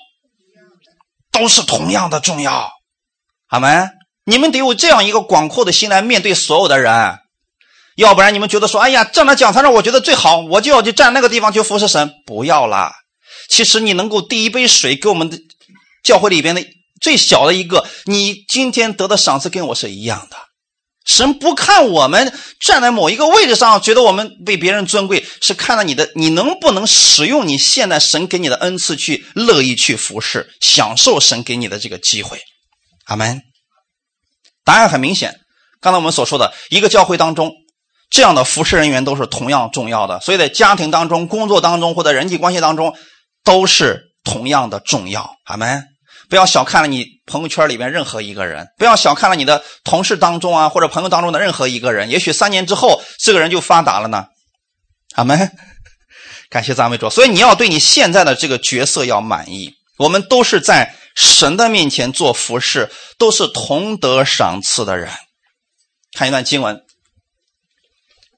[1.30, 2.70] 都是同样的重要，
[3.46, 3.68] 好没？
[4.24, 7.18] 你们得有这样一个广阔的心来面对所有的人，
[8.00, 12.94] 要不然你们觉得说，哎呀，站在讲台上我觉得最好，我就要去站那个地方去服侍神，不要啦。
[13.50, 15.38] 其实你能够递一杯水给我们的
[16.02, 16.64] 教会里边的
[17.02, 20.36] 最小的一个，你今天得的赏赐跟我是一样的。
[21.04, 32.40] 神不看我们站在某一个位置上，觉得我们被别人尊贵，是看到你的你能不能使用你现在神给你的恩赐去乐意去服侍，享受神给你的这个机会。
[33.04, 33.42] 阿门。
[34.64, 35.38] 答案很明显，
[35.80, 37.52] 刚才我们所说的一个教会当中。
[38.10, 42.92] 这样的服侍人员都是同样重要的，所以在家庭当中、工作当中或者人际关系当中，
[43.44, 45.36] 都是同样的重要。
[45.44, 45.84] 阿门！
[46.28, 52.10] 不要小看了你朋友圈里面任何一个人，不要小看了你的同事当中啊，或者朋友当中的任何一个人。
[52.10, 54.26] 也许三年之后，这个人就发达了呢。
[55.14, 55.50] 阿门！
[56.50, 57.08] 感谢赞美主。
[57.10, 59.74] 所以你要对你现在的这个角色要满意。
[59.98, 65.10] 我们都是在神的面前做服侍，都是同得赏赐的人。
[66.16, 66.82] 看一段经文。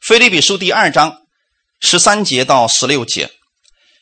[0.03, 1.19] 腓立比书第二章
[1.79, 3.31] 十三节到十六节，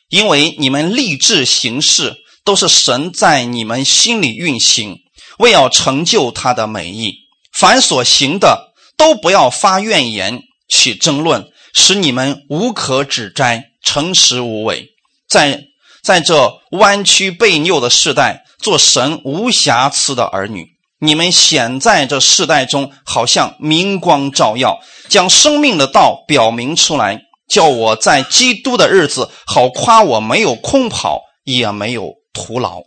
[0.09, 4.97] 因为你们立志行事，都是神在你们心里运行，
[5.37, 7.13] 为要成就他的美意。
[7.53, 14.89] 凡所行的，都不要发怨言，起争论，使你们无可指摘，诚实无伪。
[15.29, 15.65] 在
[16.01, 20.70] 在这弯曲悖拗的世代，做神无瑕疵的儿女。
[21.03, 24.79] 你们显在这世代中，好像明光照耀，
[25.09, 32.83] 将生命的道表明出来，叫我在基督的日子好夸我没有空跑，也没有徒劳。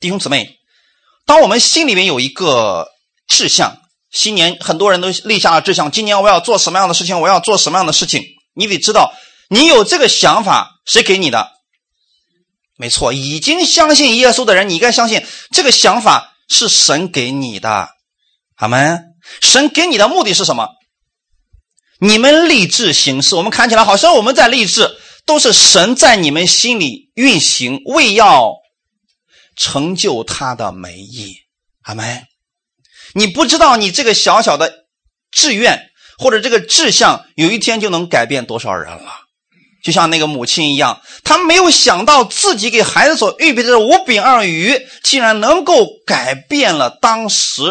[0.00, 0.56] 弟兄姊妹，
[1.26, 2.88] 当我们心里面有一个
[3.28, 3.76] 志向，
[4.10, 8.24] 新年很多人都立下了志向，今年我要做什么样的事情，我要做什么样的事情，
[8.54, 9.12] 你得知道，
[9.50, 11.50] 你有这个想法，谁给你的？
[12.78, 15.22] 没错，已经相信耶稣的人，你应该相信
[15.52, 16.32] 这个想法。
[16.48, 17.88] 是神给你的，
[18.56, 19.04] 阿门？
[19.42, 20.68] 神给你的目的是什么？
[22.00, 24.96] 你们立志行事，我们看起来好像我们在立志，
[25.26, 28.54] 都是神在你们心里运行，为要
[29.56, 31.36] 成就他的美意，
[31.82, 32.26] 阿门？
[33.14, 34.86] 你不知道你这个小小的
[35.30, 39.27] 志愿或者这个志向，有一天就能改变多少人了。
[39.82, 47.62] 就像那个母亲一样，她没有想到自己给孩子所预备的五饼二鱼，竟然能够改变了当时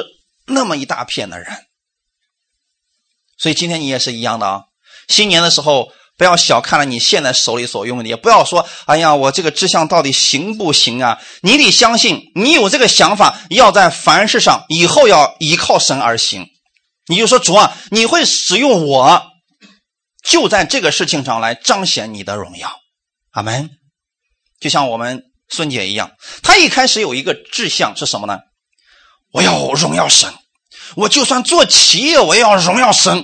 [0.46, 1.48] 那么一大片的人。
[3.38, 4.62] 所以今天你也是一样的啊！
[5.08, 16.48] 新年的时候，不要小看了你现在手里所用的，也不要说：“哎呀，我这个志向到底行不行啊？”你得相信，你有这个想法，要在凡事上以后要依靠神而行。
[17.08, 19.34] 你就说：“主啊，你会使用我。”
[20.28, 22.82] 就在这个事情上来彰显你的荣耀，
[23.32, 23.70] 阿门。
[24.60, 26.12] 就像我们孙姐一样，
[26.44, 28.40] 她一开始有一个志向是什么呢？
[29.32, 30.34] 我要荣耀神，
[30.98, 33.24] 我就算做企业，我也要荣耀神。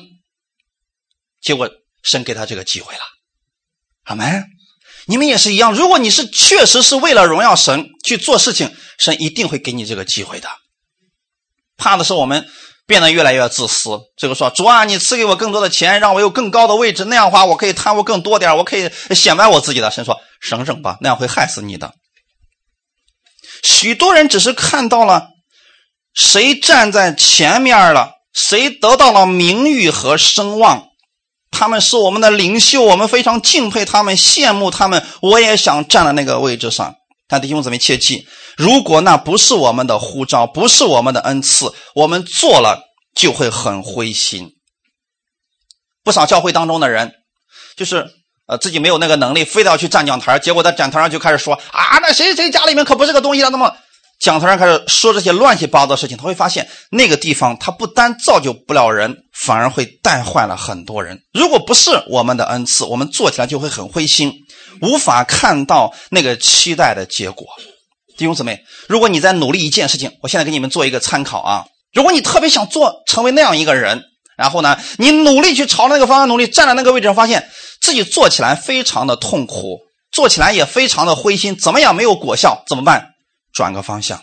[1.41, 1.69] 结果
[2.03, 3.01] 神给他这个机会了，
[4.03, 4.45] 阿门。
[5.05, 10.49] 你们也是一样，如果你是确实是为了荣耀神去做事情，神一定会给你这个机会的。
[11.75, 12.47] 怕的是我们。
[12.93, 13.99] 变得越来越自私。
[14.15, 19.89] 这个说主啊，你赐给我更多的钱，让我有更高的位置，那样的话我可以贪污更多点，我可以显摆我自己的。
[19.89, 21.91] 神说省省吧，那样会害死你的。
[23.63, 25.29] 许多人只是看到了
[26.13, 30.89] 谁站在前面了，谁得到了名誉和声望，
[31.49, 36.93] 他们是我们的领袖，我们非常敬佩他们，羡慕他们，我也想站在那个位置上。
[37.34, 38.27] 但弟兄姊妹切记，
[38.57, 42.79] 如果那不是我们的呼召，不是我们的恩赐，我们做了
[43.15, 44.51] 就会很灰心。
[46.03, 47.11] 不少教会当中的人，
[47.75, 48.07] 就是
[48.45, 53.49] 呃自己没有那个能力，非得要去站讲台，结果在讲台上就开始说啊，那谁谁家里面可不是个东西啊。
[53.49, 53.75] 那么
[54.24, 61.19] 讲台上开始说这些乱七八糟的事情，他会发现那个地方他不单造就不了人，反而会带坏了很多人。
[61.34, 64.32] 如果不是我们的恩赐，我们做起来就会很灰心。
[64.82, 67.45] 无法看到那个期待的结果，
[68.17, 71.65] 弟兄姊妹，如果你在努力一件事情，我现在给你们做一个参考啊。
[71.93, 74.03] 如果你特别想做成为那样一个人，
[74.38, 77.49] 然后呢，你努力去朝那个方向努力，站在那个位置上，发现
[77.82, 79.80] 自己做起来非常的痛苦，
[80.13, 82.63] 做起来也非常的灰心，怎么样没有果效？
[82.69, 83.09] 怎么办？
[83.53, 84.21] 转个方向，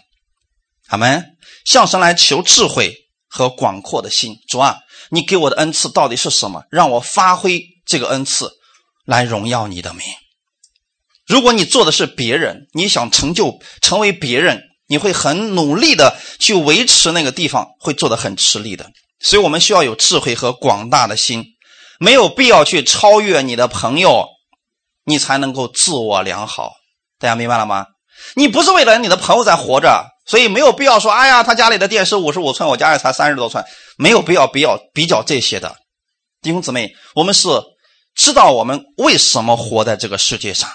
[0.89, 1.25] 阿门。
[1.65, 2.95] 向神来求智慧
[3.29, 4.35] 和广阔的心。
[4.49, 4.79] 主啊，
[5.11, 6.65] 你给我的恩赐到底是什么？
[6.71, 8.51] 让我发挥这个恩赐，
[9.05, 10.03] 来荣耀你的名。
[11.27, 18.91] 如果你做的是别人，你想成就成为别人，你会很努力的去维持那个地方，会做的很吃力的。
[19.21, 21.45] 所以我们需要有智慧和广大的心，
[22.01, 24.27] 没有必要去超越你的朋友，
[25.05, 26.73] 你才能够自我良好。
[27.19, 27.87] 大家明白了吗？
[28.35, 33.65] 你不是为了你的朋友在活着，所以没有必要说，哎呀，他家里的电视五十五寸，我家里才三十多寸，
[33.97, 35.77] 没有必要比较比较这些的。
[36.43, 37.49] 弟兄姊妹，我们是
[38.15, 40.71] 知道我们为什么活在这个世界上。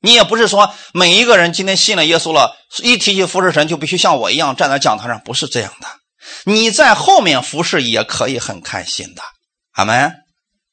[0.00, 5.88] 你也不是说每一个人今天信了耶稣了，一提起服侍神就必须像我一样站在讲台上，不是这样的。
[6.44, 9.22] 你在后面服侍也可以很开心的，
[9.72, 10.12] 阿门。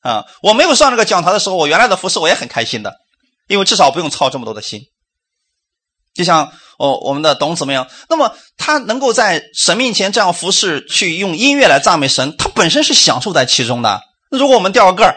[0.01, 2.93] 啊，我没有上这个讲台的时候，我原来的服侍我也很开心的，
[3.47, 4.81] 因为至少不用操这么多的心。
[6.15, 14.01] 就像哦，我们的董子们样，那么他能够在神面前这样服侍，去用音乐来赞美神，他本身是享受在其中的。
[14.31, 15.15] 那如果我们掉个个儿，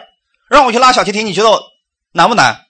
[0.49, 1.59] 让我去拉小提琴，你觉得
[2.11, 2.65] 难不难？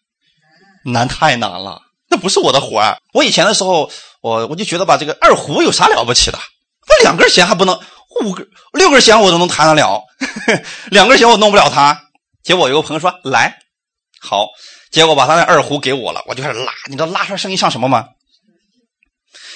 [0.86, 2.98] 难太难了，那不是我的活儿。
[3.14, 6.38] 我以前的时候，我我就觉得吧，这个二胡有啥了不起的？
[6.38, 7.80] 我两根弦还不能，
[8.22, 10.02] 五根、六根弦我都能弹得了，
[10.90, 12.06] 两根弦我弄不了它。
[12.42, 13.60] 结果有个朋友说来，
[14.20, 14.48] 好，
[14.92, 16.72] 结果把他那二胡给我了，我就开始拉。
[16.88, 18.08] 你知道拉出来声音像什么吗？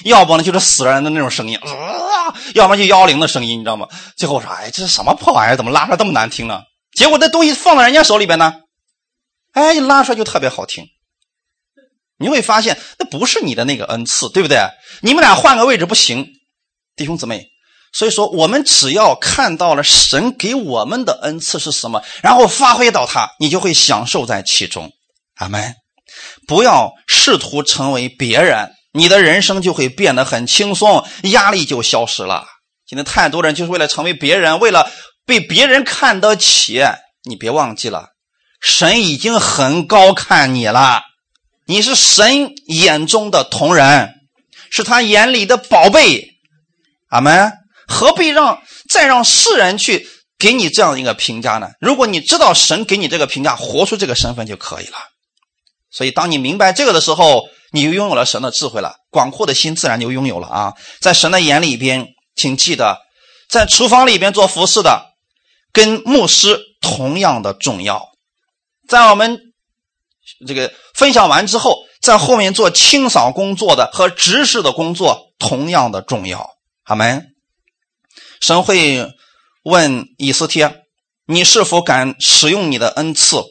[0.04, 3.88] 要不呢就是死人的那种声音，啊，要么就幺零的声音，你知道吗？
[4.18, 5.56] 最后我说，哎，这是什么破玩意儿？
[5.58, 6.62] 怎么拉出来这么难听呢？
[6.96, 8.56] 结果这东西放在人家手里边呢，
[9.54, 10.88] 哎，一拉出来就特别好听。
[12.18, 14.60] 你会发现，那不是你的那个恩赐，对不对？
[15.02, 16.28] 你们俩换个位置不行，
[16.96, 17.50] 弟兄姊妹。
[17.92, 24.92] 所以说，我们只要看到了神给我们的恩赐是什么，然后发挥到它，你就会享受在其中。
[25.36, 25.76] 阿门。
[26.48, 32.46] 不要试图成为别人，你的人生就会变得很轻松，压力就消失了。
[32.86, 34.90] 今天太多人就是为了成为别人，为了
[35.26, 36.84] 被别人看得起。
[37.24, 38.10] 你别忘记了，
[38.62, 41.02] 神已经很高看你了。
[41.66, 44.14] 你是神眼中的同人，
[44.70, 46.28] 是他眼里的宝贝，
[47.10, 47.52] 阿门。
[47.88, 51.70] 何必让再让世人去给你这样一个评价呢？
[51.80, 54.98] 如果你知道神给你这个评价，活出这个身份就可以了。
[55.90, 60.74] 所以，当你明白这个的时候，你就拥有了神的智慧了，广阔的心自然就拥有了啊。
[61.02, 63.00] 在神的眼里边，请记得，
[63.50, 65.14] 在厨房里边做服侍的，
[65.74, 68.12] 跟牧师同样的重要。
[68.88, 69.50] 在我们。
[70.48, 76.50] 这个分享完之后，在后面做清扫工作的和执事的工作同样的重要。
[76.84, 77.22] 好没？
[78.40, 79.14] 神会
[79.64, 80.84] 问以斯帖
[81.28, 83.44] ：“你是否敢使用你的恩赐，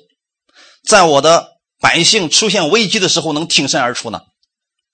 [0.82, 1.51] 在我的
[1.82, 4.22] 百姓出现危机的时候能挺身而出呢？”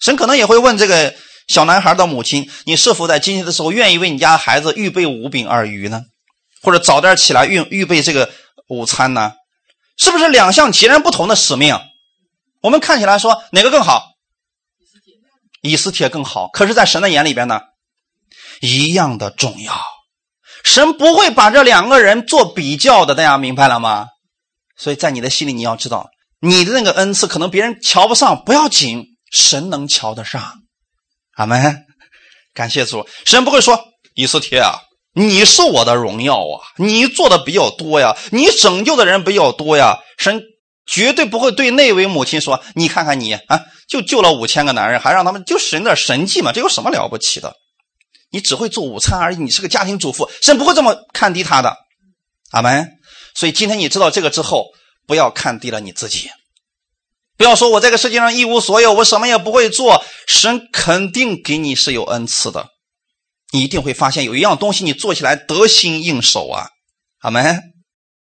[0.01, 1.15] 神可能也会问这个
[1.47, 6.03] 小男孩的母亲：“你是否在今天的时候愿意为你家孩子预备五饼二鱼呢？
[6.63, 8.29] 或者早点起来预预备这个
[8.69, 9.35] 午餐呢？”
[9.97, 11.79] 是不是两项截然不同的使命？
[12.63, 14.13] 我们看起来说哪个更好？
[15.61, 16.49] 以斯帖更好。
[16.53, 17.61] 可是，在神的眼里边呢，
[18.61, 19.75] 一样的重要。
[20.63, 24.07] 神不会把这两个人做比较的，大家明白了吗？
[24.77, 26.11] 所以在你的心里，你要知道，
[26.41, 30.55] 你的那个恩赐可能别人瞧不上，不要紧，神能瞧得上。
[31.37, 31.85] 阿门。
[32.55, 33.79] 感谢主，神不会说
[34.15, 34.81] 以斯帖啊。
[35.15, 36.63] 你是我的荣耀啊！
[36.77, 39.99] 你做的比较多呀，你拯救的人比较多呀。
[40.17, 40.43] 神
[40.87, 47.57] 绝对不会对那位母亲说：“你看看你啊，就救了五千个男人，还让他们就使点神迹嘛，这有什么了不起的？”
[48.31, 51.77] 你只会做午餐而已，你是个家庭主妇，神不会这么看低他的。
[52.53, 52.89] 阿门。
[53.35, 54.67] 所以今天你知道这个之后，
[55.09, 56.31] 不要看低了你自己，
[57.39, 60.05] 不要说我这个世界上一无所有，我什么也不会做。
[60.27, 62.69] 神肯定给你是有恩赐的，
[63.51, 66.69] 你一定会发现有一样东西你做起来得心应手啊。
[67.21, 67.63] 阿门。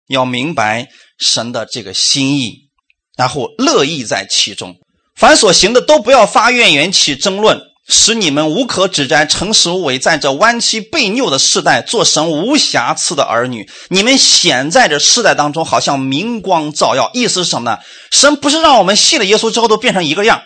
[0.07, 2.71] 要明白神的这个心意，
[3.17, 4.77] 然后乐意在其中。
[5.15, 7.61] 凡所行的都不要发怨言，起争论。
[7.89, 13.69] 使你们无可指摘，诚实无伪，在这弯曲被拗的世代，做神无瑕疵的儿女。
[13.89, 17.11] 你们显在这世代当中，好像明光照耀。
[17.15, 17.79] 意思是什么呢？
[18.11, 20.43] 神不是让我们信了耶稣之后都变成一个样，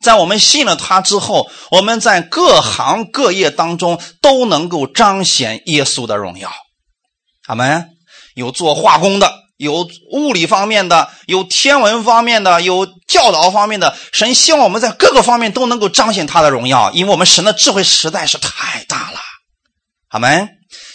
[0.00, 6.52] 在我们信了他之后，我们在各行各业当中都能够彰显耶稣的荣耀。
[7.46, 7.88] 阿门。
[8.34, 9.45] 有做化工的。
[9.56, 13.96] 有物理方面的，有天文方面的，有教导方面的。
[14.12, 19.18] 神希望我们在各个方面都能够彰显他的荣耀，因为我们神的智慧实在是太大了。
[20.08, 20.48] 好门，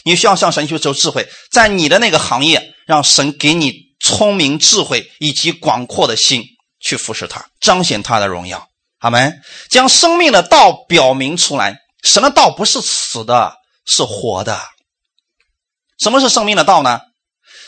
[0.05, 6.43] 你需要向神去求智慧，在你的那个行业，让神给你聪明、智慧以及广阔的心
[6.80, 8.68] 去服侍他，彰显他的荣耀。
[8.99, 11.78] 好门，将生命的道表明出来。
[12.03, 13.55] 神的道不是死的，
[13.86, 14.59] 是活的。
[15.99, 16.99] 什么是生命的道呢？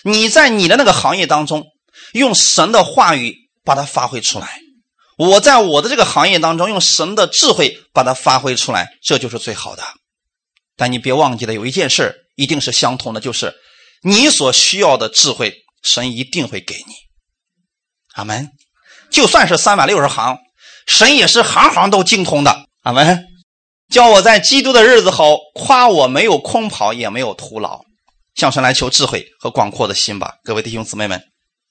[0.03, 1.65] 你在你的那个行业当中，
[2.13, 4.47] 用神的话语把它发挥出来；
[5.17, 9.83] 我在我的这个行业当中，用神的智慧把它发挥出来，这就是最好的。
[10.75, 13.55] 但你别忘记了，有一件事一定是相同的，就是
[14.01, 16.93] 你所需要的智慧，神一定会给你。
[18.13, 18.49] 阿门。
[19.09, 20.39] 就算是三百六十行，
[20.87, 22.65] 神也是行行都精通的。
[22.81, 23.25] 阿门。
[23.91, 27.83] 叫我在基督的日子好，夸我没有空跑，也没有徒劳。
[28.35, 31.21] 向神来求智慧和广阔的心吧，各位弟兄姊妹们，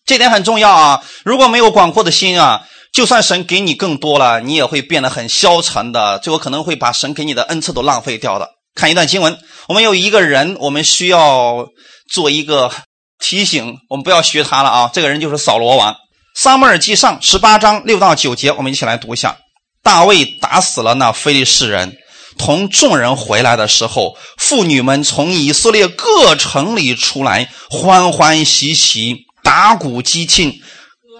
[0.06, 1.02] 这点很重要啊！
[1.24, 8.48] 如果没有广阔的心啊，就算神给你更多了，你也会变得很消沉的，最后可能会把神给你的恩赐都浪费掉的。
[8.74, 9.38] 看一段经文，
[9.68, 11.68] 我们有一个人，我们需要
[12.10, 12.70] 做一个
[13.18, 14.90] 提醒，我们不要学他了啊！
[14.92, 15.92] 这个人就是扫罗王，
[16.34, 19.36] 《撒母耳记上》十八章六到九节，我们一起来读一下：
[19.82, 21.98] 大卫打死了那非利士人。
[22.38, 30.60] 同众人回来的时候，妇女们从以色列各城里出来，欢欢喜喜，打鼓击磬，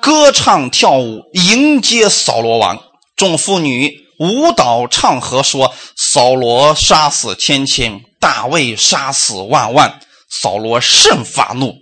[0.00, 2.78] 歌唱跳舞，迎接扫罗王。
[3.16, 10.00] 众妇女舞蹈唱和，说：“扫罗杀死千千，大卫杀死万万。”
[10.30, 11.74] 扫罗甚发怒，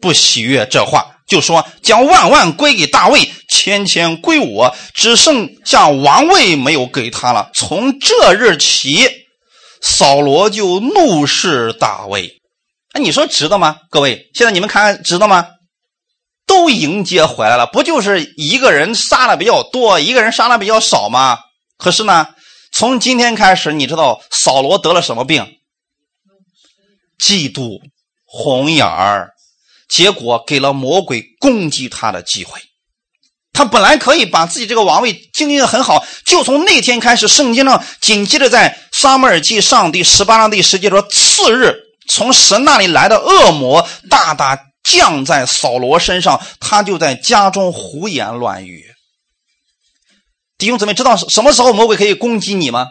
[0.00, 1.18] 不喜悦这话。
[1.32, 7.50] 就说将万万归给大卫，千千归我，只剩下王位没有给他了。
[7.54, 9.08] 从这日起，
[9.80, 12.34] 扫罗就怒视大卫。
[12.92, 13.78] 哎，你说值得吗？
[13.88, 15.48] 各位，现在你们看值得吗？
[16.46, 21.38] 都迎接回来了，不就是一个人杀的比较多，一个人杀的比较少吗？
[21.78, 22.26] 可是呢，
[22.72, 25.46] 从今天开始，你知道扫罗得了什么病？
[27.18, 27.80] 嫉妒，
[28.26, 29.30] 红眼儿。
[29.92, 32.58] 结果给了魔鬼攻击他的机会。
[33.52, 41.74] 他本来可以把自己这个王位经营的很好，就从那天开始，圣经上紧接着在撒母耳记上第十八章第十节说：“次日，
[42.08, 48.86] 从神那里来的恶魔大大降在扫罗身上，他就在家中胡言乱语。”
[50.56, 52.86] 弟兄姊妹，知道什么时候魔鬼可以攻击你吗？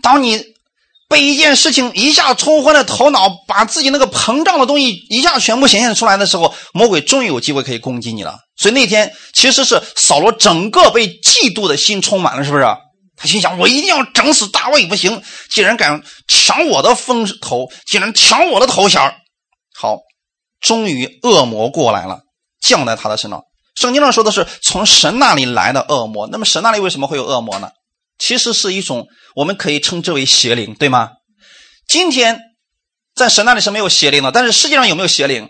[0.00, 0.59] 当你。
[1.10, 8.38] 被一件事情一下冲昏了头脑，把自己那个膨胀的东西一下全部显现出来的时候，魔鬼终于有机会可以攻击你了。
[8.56, 12.64] 所以那天其实是扫罗整个被嫉妒的心充满了，是不是？
[13.16, 15.20] 他心想：我一定要整死大卫，不行！
[15.50, 19.02] 竟然敢抢我的风头，竟然抢我的头衔
[19.74, 19.98] 好，
[20.60, 22.20] 终于恶魔过来了，
[22.62, 23.42] 降在他的身上。
[23.74, 26.28] 圣经上说的是从神那里来的恶魔。
[26.28, 27.68] 那么神那里为什么会有恶魔呢？
[28.20, 31.10] 其实是一种，我们可以称之为邪灵，对吗？
[31.88, 32.38] 今天
[33.14, 35.48] 在神那里是没有邪灵的，但是世界上有没有邪灵？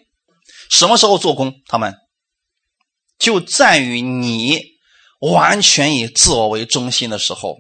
[0.71, 1.53] 什么时候做工？
[1.67, 1.97] 他们
[3.19, 4.63] 就在于你
[5.21, 7.57] 完全以自我为中心的时候，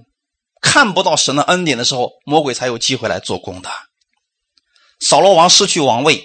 [0.62, 3.68] 看不到神的恩典的时候，魔鬼才有机会来做工的。
[5.00, 6.22] 扫罗王失去王位，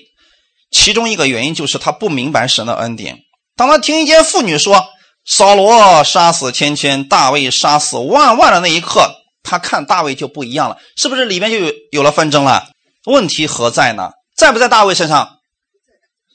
[0.69, 3.17] 其中一个原因就是他不明白神的恩典。
[3.55, 4.91] 当他听一间妇女说。
[5.26, 9.09] 扫罗杀死千千，大卫杀死万万的那一刻，
[9.43, 12.69] 他看大卫就不一样了，是不是里面就有有了纷争了？
[13.05, 14.11] 问题何在呢？
[14.36, 15.38] 在不在大卫身上？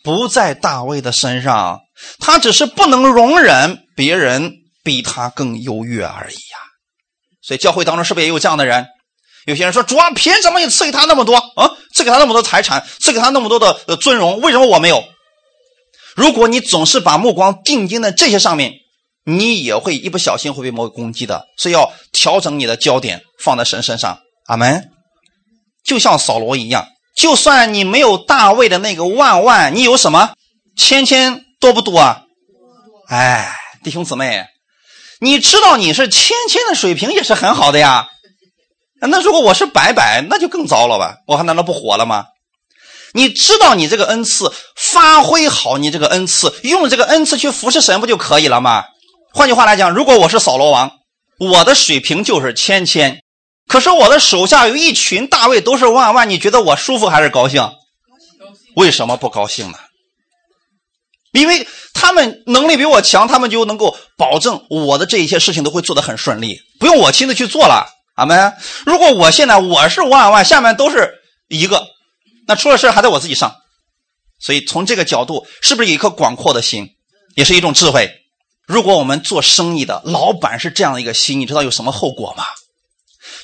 [0.03, 1.80] 不在大卫的身上，
[2.18, 6.59] 他只是不能容忍别人比他更优越而已呀。
[7.43, 8.86] 所以教会当中是不是也有这样的人？
[9.47, 11.70] 有些人说：“主啊，凭什么你赐给他那么多啊？
[11.95, 15.03] 赐给他那么多财产，赐给他那么多的尊荣，为什么我没有？”
[16.21, 18.75] 如果你总是把目光定睛在这些上面，
[19.25, 21.47] 你也会一不小心会被魔鬼攻击的。
[21.57, 24.18] 所以要调整你的焦点，放在神身上。
[24.47, 24.91] 阿门。
[25.83, 30.35] 就像扫罗一样，就算你没有大卫的那个万万，你有什么
[30.77, 32.25] 千千多不多啊？
[33.09, 34.45] 哎，弟兄姊妹，
[35.23, 38.09] 你知道你是千千的水平也是很好的呀。
[39.01, 41.16] 那如果我是白白，那就更糟了吧？
[41.27, 42.27] 我还难道不活了吗？
[43.13, 48.85] 你知道你这个恩赐，发挥好你这个恩赐，用这个恩赐去服侍神，不就可以了吗？
[49.33, 50.93] 换句话来讲，如果我是扫罗王，
[51.39, 53.23] 我的水平就是千千，
[53.67, 57.71] 可是我的手下有一群大卫都是万万，你觉得我舒服还是高兴？
[58.77, 59.79] 为什么不高兴呢？
[61.33, 67.87] 因为他们能力比我强，他们就能够保证我的这一些事情都会做得很顺利，不用我亲自去做了。
[68.17, 68.53] 阿门。
[68.85, 71.15] 如果我现在我是万万，下面都是
[71.49, 71.87] 一个。
[72.51, 73.59] 那出了事还在我自己上，
[74.40, 76.96] 所以从这个角度，是不是有一颗广阔的心，
[77.36, 78.11] 也是一种智慧？
[78.66, 82.44] 如果我们做生意的老板是这样的一个心，你知道有什么后果吗？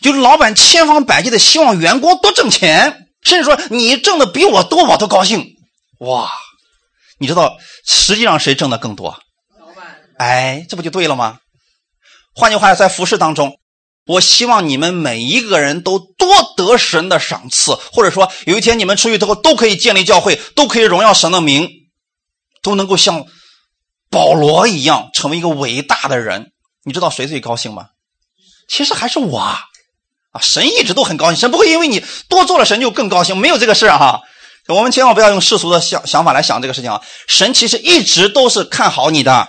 [0.00, 5.54] 就是老板千方百计的希望员工多挣钱，甚至说你挣的比我多，我都高兴。
[6.00, 6.28] 哇，
[7.18, 9.20] 你知道实际上谁挣的更多？
[9.57, 10.00] 老板。
[10.18, 11.38] 哎，这不就对了吗？
[12.34, 13.57] 换句话在服饰当中。
[14.07, 21.68] 我希望你们每一个人都多得神的赏赐，或者说有一天你们出去之后都可以建立教会，都可以荣耀神的名，
[22.62, 23.26] 都能够像
[24.09, 26.52] 保罗一样成为一个伟大的人。
[26.84, 27.88] 你知道谁最高兴吗？
[28.68, 29.64] 其实还是我啊！
[30.40, 34.22] 神一直都很高兴，神不会因为你多做了神就更高兴，没有这个事哈。
[34.68, 37.02] 我们千万不要用世俗的想想法来想这个事情啊！
[37.26, 39.48] 神其实一直都是看好你的，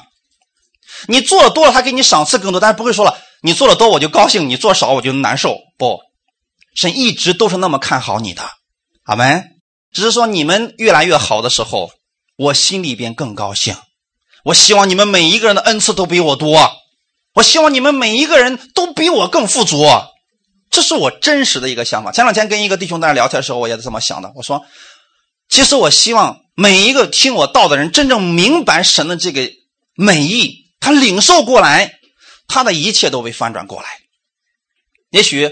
[1.07, 3.19] 你做的多了，他给你赏赐更多，但是不会说了。
[3.41, 5.59] 你做的多我就高兴，你做少我就难受。
[5.77, 5.99] 不，
[6.75, 8.43] 神一直都是那么看好你的，
[9.03, 9.43] 阿门。
[9.91, 11.91] 只是说你们越来越好的时候，
[12.35, 13.75] 我心里边更高兴。
[14.43, 16.71] 我希望你们每一个人的恩赐都比我多，
[17.33, 19.85] 我希望你们每一个人都比我更富足。
[20.69, 22.11] 这是我真实的一个想法。
[22.11, 24.31] 前两天跟一个弟兄在那聊天的时候，我也是这么想的。
[24.35, 24.65] 我说，
[25.47, 29.49] 其实我希望每一个听我道的人真正明白神的这个
[29.95, 31.96] 美意，他领受过来。
[32.47, 33.87] 他的一切都被翻转过来。
[35.09, 35.49] 也许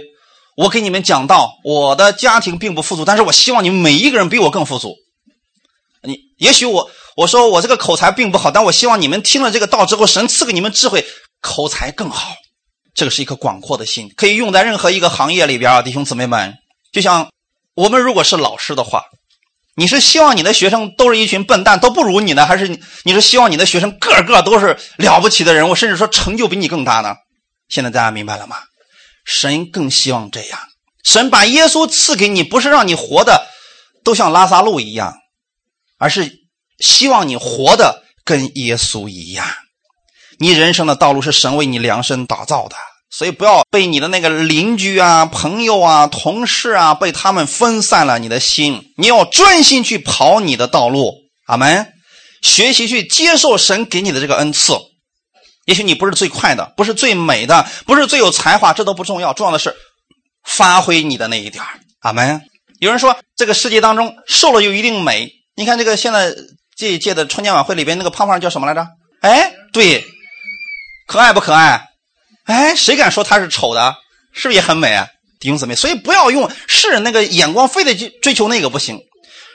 [0.55, 4.95] 我给你们讲到我的家庭并不富足，但是我希望你们每一个人比我更富足。
[6.01, 11.05] 你也许我我说我这个口才并不好，但我希望你们听了这个道之后，神赐给你们智慧，
[11.41, 12.35] 口才更好。
[12.93, 16.57] 这个是一颗广阔的心，可以用在任何一个行业里边啊，弟兄姊妹们。
[16.91, 17.29] 就像
[17.73, 19.03] 我们如果是老师的话，
[19.75, 27.15] 你是希望你的学生都是一群笨蛋，都不如你呢，还是你你是希望你的学生个个都是了不起的人物，甚至说成就比你更大呢？
[27.67, 28.55] 现在大家明白了吗？
[29.25, 30.59] 神更希望这样，
[31.03, 33.47] 神把耶稣赐给你，不是让你活的
[34.03, 35.15] 都像拉萨路一样，
[35.97, 36.31] 而是
[36.79, 39.45] 希望你活的跟耶稣一样。
[40.37, 42.75] 你人生的道路是神为你量身打造的。
[43.17, 48.91] 所以不要被你的那个邻居啊、朋友啊、同事啊，被他们分散了你的心。
[48.97, 51.13] 你要专心去跑你的道路，
[51.45, 51.93] 阿门。
[52.41, 54.73] 学习去接受神给你的这个恩赐。
[55.63, 59.31] 也许你不是最快的，不是最美的，不是最有才华，这都不重要。
[59.31, 59.73] 重要的是
[60.43, 61.63] 发挥你的那一点
[62.01, 62.41] 阿门。
[62.79, 65.31] 有人说这个世界当中瘦了就一定美。
[65.55, 66.35] 你看这个现在
[66.75, 68.85] 这一届的春节晚会里边那个胖胖叫什么来着？
[69.21, 70.03] 哎，对，
[71.07, 71.81] 可爱不可爱？
[72.45, 73.95] 哎，谁敢说他是丑的？
[74.33, 75.07] 是不是也很美啊？
[75.39, 78.99] 弟兄姊妹，所以不要用世人那个眼光，非得去追求那个不行。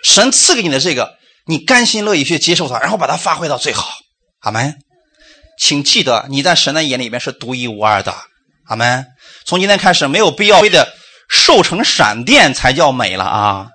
[0.03, 1.15] 神赐给你的这个，
[1.47, 3.89] 你甘心乐意去接受它，然后把它发挥到最好。
[4.41, 4.79] 阿门。
[5.59, 8.15] 请记得，你在神的眼里面是独一无二的。
[8.67, 9.07] 阿门。
[9.45, 10.91] 从今天开始，没有必要非得
[11.29, 13.69] 瘦成闪电才叫美了啊！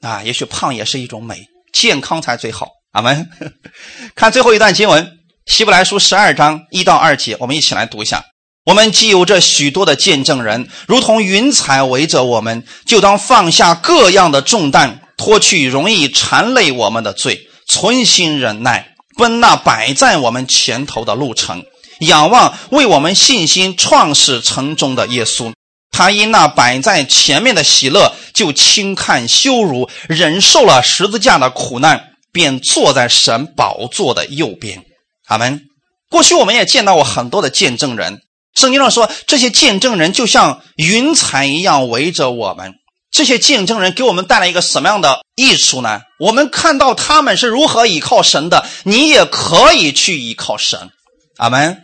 [0.00, 2.68] 啊，也许胖也是一种美，健康才最好。
[2.90, 3.30] 阿门。
[4.16, 5.04] 看最后一段经文，
[5.46, 8.24] 《希伯来书》十二章一到二节，我们一起来读一下。
[8.64, 21.64] 我们既有这许多的见证人，如同云彩围着我们，就当放下各样的重担，脱去容易缠累我们的罪，存心忍耐，奔那摆在我们前头的路程，
[22.00, 25.52] 仰望为我们信心创始成终的耶稣。
[25.90, 34.84] 他因那摆在前面的喜乐，就轻看羞辱，忍受了十字架的苦难，便坐在神宝座的右边。
[35.26, 35.62] 阿门。
[36.08, 38.20] 过去我们也见到过很多的见证人。
[38.54, 42.74] 圣经上说，这些见证人就像云彩一样围着我们。
[43.10, 46.00] 这些见证人给我们带来一个什么样的益处呢？
[46.18, 50.90] 我们看到他们是如何依靠神的，你也可以去依靠神。
[51.36, 51.82] 阿门。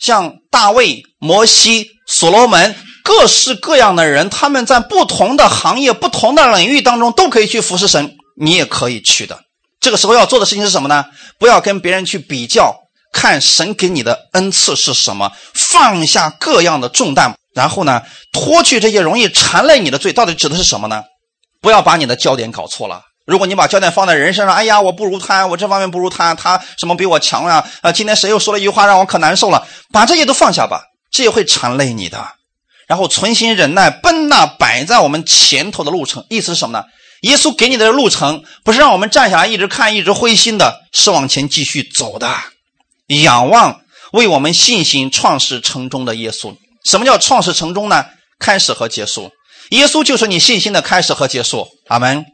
[0.00, 9.40] 像大卫、摩西、所罗门，各式各样的人，他们在不同的行业、不同的领域当中都可以去服侍神，你也可以去的。
[9.78, 11.04] 这个时候要做的事情是什么呢？
[11.38, 12.81] 不要跟别人去比较。
[13.12, 18.02] 看神给你的恩赐是什么，放下各样的重担，然后呢，
[18.32, 21.04] 脱去这些容易缠累你的罪，到底指的是什么呢？
[21.60, 23.02] 不要把你的焦点搞错了。
[23.24, 27.64] 如果你把焦点放在人身上，哎呀，我不如他，我这方面不如他，他什么比我强呀？
[27.82, 29.64] 啊，今天谁又说了一句话让我可难受了？
[29.92, 30.82] 把这些都放下吧，
[31.12, 32.26] 这也会缠累你的。
[32.88, 36.84] 然后存心忍耐，奔那摆在我们前头的路程，意思是什么呢？
[37.20, 42.28] 耶稣给你的路程，不是让我们站下来一直看、一直灰心的，是往前继续走的。
[43.20, 43.82] 仰望
[44.12, 46.56] 为我们信心创始成终的耶稣。
[46.84, 48.06] 什么叫创始成终呢？
[48.38, 49.30] 开始和结束。
[49.70, 51.68] 耶稣就是你信心的开始和结束。
[51.88, 52.24] 阿门。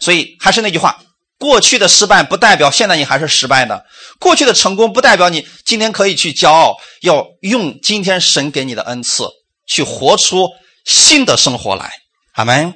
[0.00, 0.98] 所以还是那句话：
[1.38, 3.78] 过去的失败不代表现在你还是失败的；
[4.20, 6.76] 过去的成功不代表你今天可以去骄傲。
[7.00, 9.28] 要用今天神给你的恩赐
[9.66, 10.48] 去活出
[10.84, 11.90] 新的生活来。
[12.34, 12.74] 阿门。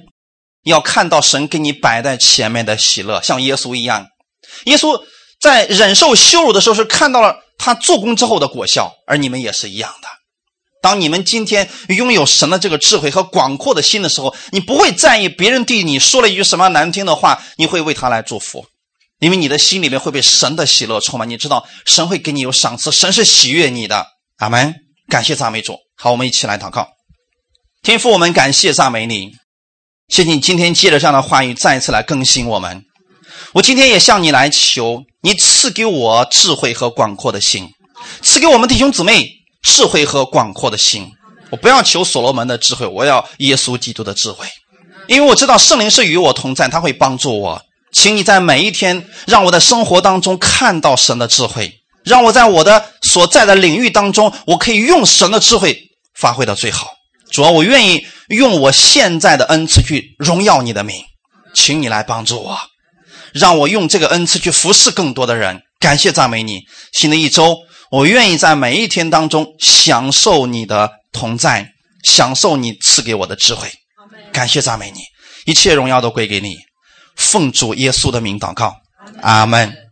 [0.64, 4.06] 要看到神给你摆在前面的喜乐，像耶稣一样。
[4.64, 5.02] 耶稣
[5.40, 10.08] 在忍受羞辱的时候，是看到了他做工之后的果效，而你们也是一样的。
[10.82, 18.64] 当你们今天拥有神的这个智慧和广阔的心的时候，你不会在意别人对你说了一句什么难听的话，你会为他来祝福，
[19.18, 21.28] 因为你的心里面会被神的喜乐充满。
[21.28, 24.06] 你知道神会给你有赏赐，神是喜悦你的。
[24.38, 24.74] 阿门！
[25.08, 25.76] 感谢赞美主。
[25.98, 26.88] 好，我们一起来祷告。
[27.82, 29.32] 天父，我们感谢赞美你。
[30.08, 32.82] 谢谢你今天借着这样的话语再一次来更新我们。
[33.52, 37.68] 我今天也向你来求，你赐给我智慧和广阔的心，
[38.22, 39.28] 赐给我们弟兄姊妹
[39.62, 41.10] 智慧和广阔的心。
[41.50, 44.46] 我不要求所罗门的智慧，我要耶稣基督的智慧，
[45.08, 47.60] 因为我知道圣灵是与我同在，他会帮助我。
[47.92, 51.72] 请你在每一天让我的生活当中看到神的智慧，
[52.04, 55.76] 让我在我的所在的领域当中，我可以用神的智慧
[56.14, 56.88] 发挥到最好。
[57.30, 58.06] 主要我愿意。
[58.30, 61.02] 用我现在的恩赐去荣耀你的名，
[61.52, 62.56] 请你来帮助我，
[63.33, 65.61] 让我用这个恩赐去服侍更多的人。
[65.78, 66.61] 感谢赞美你，
[66.93, 67.57] 新的一周，
[67.91, 71.66] 我愿意在每一天当中享受你的同在，
[72.05, 73.70] 享受你赐给我的智慧。
[74.33, 75.01] 感谢赞美你，
[75.47, 76.57] 一切荣耀都归给你。
[77.16, 78.74] 奉主耶稣的名祷告，
[79.22, 79.89] 阿门。